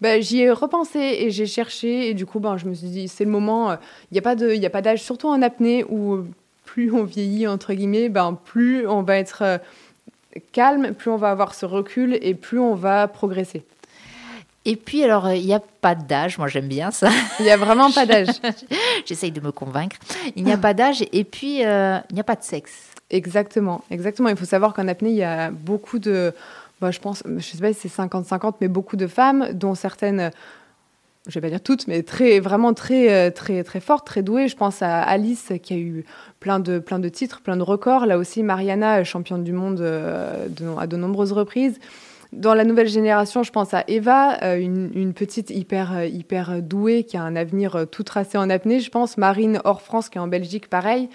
[0.00, 2.08] ben, j'y ai repensé et j'ai cherché.
[2.08, 3.76] Et du coup, ben, je me suis dit, c'est le moment.
[4.10, 6.24] Il n'y a pas d'âge, surtout en apnée, où
[6.64, 9.58] plus on vieillit, entre guillemets, ben, plus on va être euh,
[10.52, 13.64] calme, plus on va avoir ce recul et plus on va progresser.
[14.64, 16.38] Et puis, alors, il n'y a pas d'âge.
[16.38, 17.08] Moi, j'aime bien ça.
[17.38, 18.28] Il n'y a vraiment pas d'âge.
[19.06, 19.96] J'essaye de me convaincre.
[20.36, 21.02] Il n'y a pas d'âge.
[21.12, 22.90] Et puis, euh, il n'y a pas de sexe.
[23.08, 23.82] Exactement.
[23.90, 24.28] Exactement.
[24.28, 26.32] Il faut savoir qu'en apnée, il y a beaucoup de.
[26.82, 30.30] Je pense, je sais pas si c'est 50-50, mais beaucoup de femmes, dont certaines
[31.26, 34.48] je vais pas dire toutes, mais très, vraiment très, euh, très, très fortes, très douées.
[34.48, 36.04] Je pense à Alice qui a eu
[36.40, 38.06] plein de, plein de titres, plein de records.
[38.06, 40.46] Là aussi, Mariana, championne du monde euh,
[40.78, 41.78] à de nombreuses reprises.
[42.32, 47.16] Dans la nouvelle génération, je pense à Eva, euh, une, petite hyper, hyper douée qui
[47.16, 48.80] a un avenir tout tracé en apnée.
[48.80, 51.10] Je pense Marine hors France qui est en Belgique, pareil.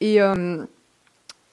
[0.00, 0.18] Et,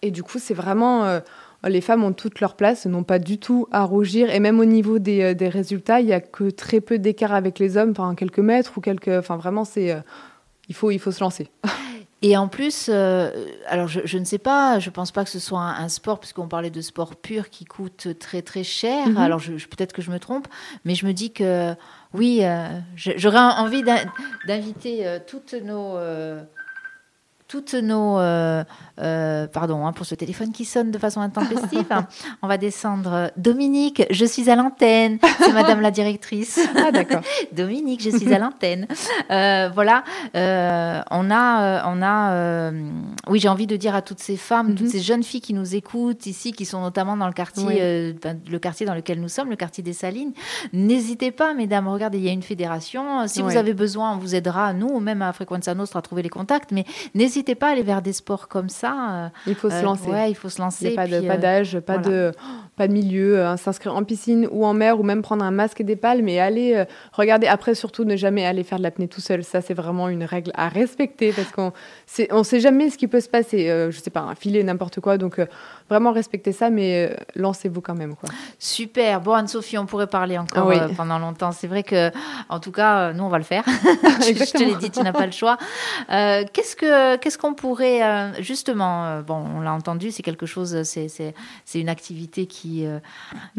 [0.02, 1.20] et du coup, c'est vraiment
[1.66, 4.30] les femmes ont toute leur place, n'ont pas du tout à rougir.
[4.30, 7.60] Et même au niveau des, des résultats, il n'y a que très peu d'écart avec
[7.60, 9.08] les hommes, enfin quelques mètres ou quelques.
[9.08, 9.96] Enfin vraiment, c'est
[10.70, 11.50] il faut il faut se lancer.
[12.22, 13.30] Et en plus, euh,
[13.68, 16.72] alors je, ne sais pas, je pense pas que ce soit un, sport, puisqu'on parlait
[16.72, 19.10] de sport pur qui coûte très très cher.
[19.10, 19.18] Mhm.
[19.18, 20.48] Alors je, peut-être que je me trompe,
[20.86, 21.76] mais je me dis que
[22.14, 23.84] oui, euh, j'aurais envie
[24.48, 26.00] d'inviter euh, toutes nos
[27.48, 28.18] toutes nos
[29.02, 31.86] euh, pardon hein, pour ce téléphone qui sonne de façon intempestive.
[32.42, 33.32] on va descendre.
[33.36, 35.20] Dominique, je suis à l'antenne.
[35.40, 36.60] C'est Madame la directrice.
[36.78, 37.22] Ah d'accord.
[37.52, 38.86] Dominique, je suis à l'antenne.
[39.32, 40.04] Euh, voilà,
[40.36, 42.72] euh, on a, on a.
[43.28, 44.92] oui, j'ai envie de dire à toutes ces femmes, toutes mhm.
[44.92, 48.60] ces jeunes filles qui nous écoutent ici, qui sont notamment dans le quartier, ben, le
[48.60, 50.34] quartier dans lequel nous sommes, le quartier des Salines.
[50.74, 51.88] N'hésitez pas, mesdames.
[51.88, 53.28] Regardez, il y a une fédération.
[53.28, 56.22] Si vous avez besoin, on vous aidera, nous, ou même à Frequenza Nostra, à trouver
[56.22, 56.72] les contacts.
[56.72, 56.86] Mais
[57.16, 60.10] n'hésitez pas à aller vers des sports comme ça euh, il faut se euh, lancer.
[60.10, 60.96] Ouais, il faut se lancer.
[60.96, 62.32] pas d'âge, pas, de,
[62.76, 63.40] pas de milieu.
[63.40, 66.28] Euh, s'inscrire en piscine ou en mer ou même prendre un masque et des palmes
[66.28, 67.48] et aller regarder.
[67.48, 69.44] Après, surtout, ne jamais aller faire de l'apnée tout seul.
[69.44, 71.72] Ça, c'est vraiment une règle à respecter parce qu'on
[72.18, 73.68] ne sait jamais ce qui peut se passer.
[73.68, 75.18] je sais pas, un filet, n'importe quoi.
[75.18, 75.40] Donc,
[75.90, 78.16] vraiment respecter ça, mais lancez-vous quand même.
[78.16, 78.30] Quoi.
[78.60, 79.22] Super.
[79.22, 81.52] Bon, Anne-Sophie, on pourrait parler encore pendant longtemps.
[81.52, 82.12] C'est vrai que,
[82.50, 83.64] en tout cas, nous, on va le faire.
[83.66, 85.58] je te l'ai dit, tu n'as pas le choix.
[86.10, 91.34] qu'est-ce que qu'est-ce qu'on pourrait justement euh, bon, on l'a entendu, c'est quelque chose, c'est
[91.74, 93.00] une activité qui, euh,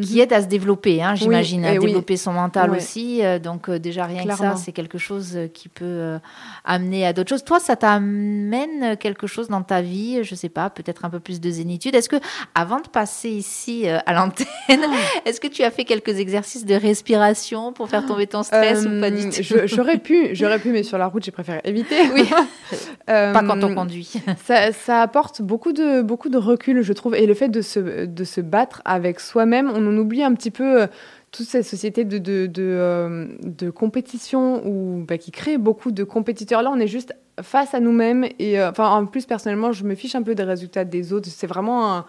[0.01, 0.21] qui mhm.
[0.21, 3.25] aide à se développer, hein, j'imagine, à développer son mental aussi.
[3.25, 6.19] Euh, donc déjà rien que ça, c'est quelque chose qui peut
[6.65, 7.45] amener à d'autres choses.
[7.45, 11.41] Toi, ça t'amène quelque chose dans ta vie, je sais pas, peut-être un peu plus
[11.41, 11.95] de zénitude.
[11.95, 12.17] Est-ce que,
[12.55, 14.47] avant de passer ici à l'antenne,
[15.25, 19.01] est-ce que tu as fait quelques exercices de respiration pour faire tomber ton stress ou
[19.01, 19.43] pas du tout?
[19.67, 21.97] J'aurais pu, j'aurais pu, mais sur la route, j'ai préféré éviter.
[22.15, 22.29] Oui,
[23.07, 24.13] pas quand on conduit.
[24.45, 27.15] Ça, ça apporte beaucoup de, beaucoup de recul, je trouve.
[27.15, 30.51] Et le fait de se, de se battre avec soi-même, on en oublie un petit
[30.51, 30.87] peu euh,
[31.31, 36.03] toute cette société de, de, de, euh, de compétition ou bah, qui crée beaucoup de
[36.03, 36.63] compétiteurs.
[36.63, 38.27] Là, on est juste face à nous-mêmes.
[38.39, 41.29] Et euh, enfin, en plus, personnellement, je me fiche un peu des résultats des autres.
[41.29, 42.05] C'est vraiment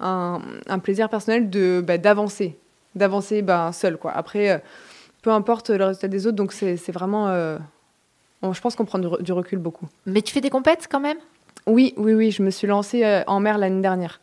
[0.00, 2.58] un, un, plaisir personnel de bah, d'avancer,
[2.94, 3.98] d'avancer bah, seul.
[3.98, 4.12] Quoi.
[4.12, 4.62] Après,
[5.22, 7.28] peu importe le résultat des autres, donc c'est vraiment.
[8.42, 9.88] je pense qu'on prend du, recul beaucoup.
[10.06, 11.18] Mais tu fais des compètes quand même?
[11.66, 14.20] Oui, oui, oui, je me suis lancée en mer l'année dernière.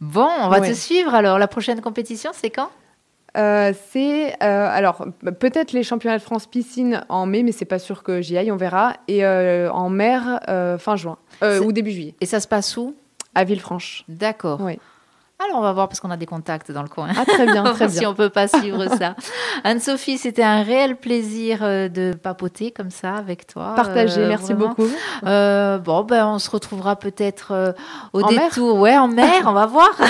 [0.00, 1.38] Bon, on va te suivre alors.
[1.38, 2.70] La prochaine compétition, c'est quand?
[3.36, 5.06] Euh, c'est euh, alors
[5.38, 8.50] peut-être les championnats de France piscine en mai, mais c'est pas sûr que j'y aille,
[8.50, 8.94] on verra.
[9.06, 10.40] Et en mer
[10.78, 12.14] fin juin ou début juillet.
[12.20, 12.94] Et ça se passe où?
[13.34, 14.04] À Villefranche.
[14.08, 14.60] D'accord.
[14.60, 14.78] Oui.
[15.42, 17.08] Alors, on va voir parce qu'on a des contacts dans le coin.
[17.16, 18.00] Ah, très bien, très bien.
[18.00, 19.14] si on peut pas suivre ça.
[19.64, 23.72] Anne-Sophie, c'était un réel plaisir euh, de papoter comme ça avec toi.
[23.74, 24.86] Partager, euh, merci beaucoup.
[25.24, 27.74] Euh, bon, ben, on se retrouvera peut-être
[28.12, 28.78] au détour.
[28.78, 29.90] Ouais, en mer, on va voir.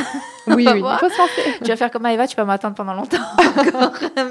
[0.47, 1.59] Oui, oui, il faut se lancer.
[1.63, 3.19] Tu vas faire comme Eva, tu vas m'attendre pendant longtemps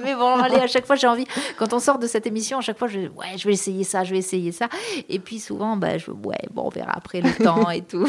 [0.03, 1.25] Mais bon, allez, à chaque fois, j'ai envie,
[1.57, 4.03] quand on sort de cette émission, à chaque fois, je, ouais, je vais essayer ça,
[4.03, 4.67] je vais essayer ça.
[5.07, 8.07] Et puis souvent, bah, je, ouais, bon, on verra après le temps et tout.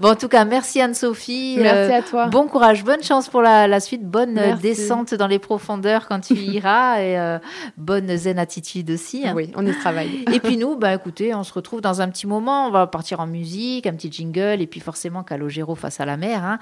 [0.00, 1.58] bon, en tout cas, merci Anne-Sophie.
[1.60, 2.15] Merci à toi.
[2.30, 6.34] Bon courage, bonne chance pour la, la suite, bonne descente dans les profondeurs quand tu
[6.34, 7.38] iras et
[7.76, 9.26] bonne zen attitude aussi.
[9.26, 9.34] Hein.
[9.34, 10.24] Oui, on y travaille.
[10.32, 13.20] et puis nous, bah, écoutez, on se retrouve dans un petit moment, on va partir
[13.20, 16.44] en musique, un petit jingle, et puis forcément Calogero face à la mer.
[16.44, 16.58] Hein.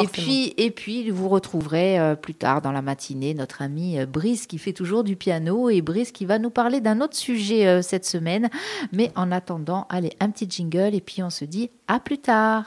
[0.00, 4.06] Et puis, et puis, vous retrouverez euh, plus tard dans la matinée notre ami euh,
[4.06, 7.66] Brice qui fait toujours du piano et Brice qui va nous parler d'un autre sujet
[7.66, 8.48] euh, cette semaine.
[8.92, 12.66] Mais en attendant, allez, un petit jingle et puis on se dit à plus tard.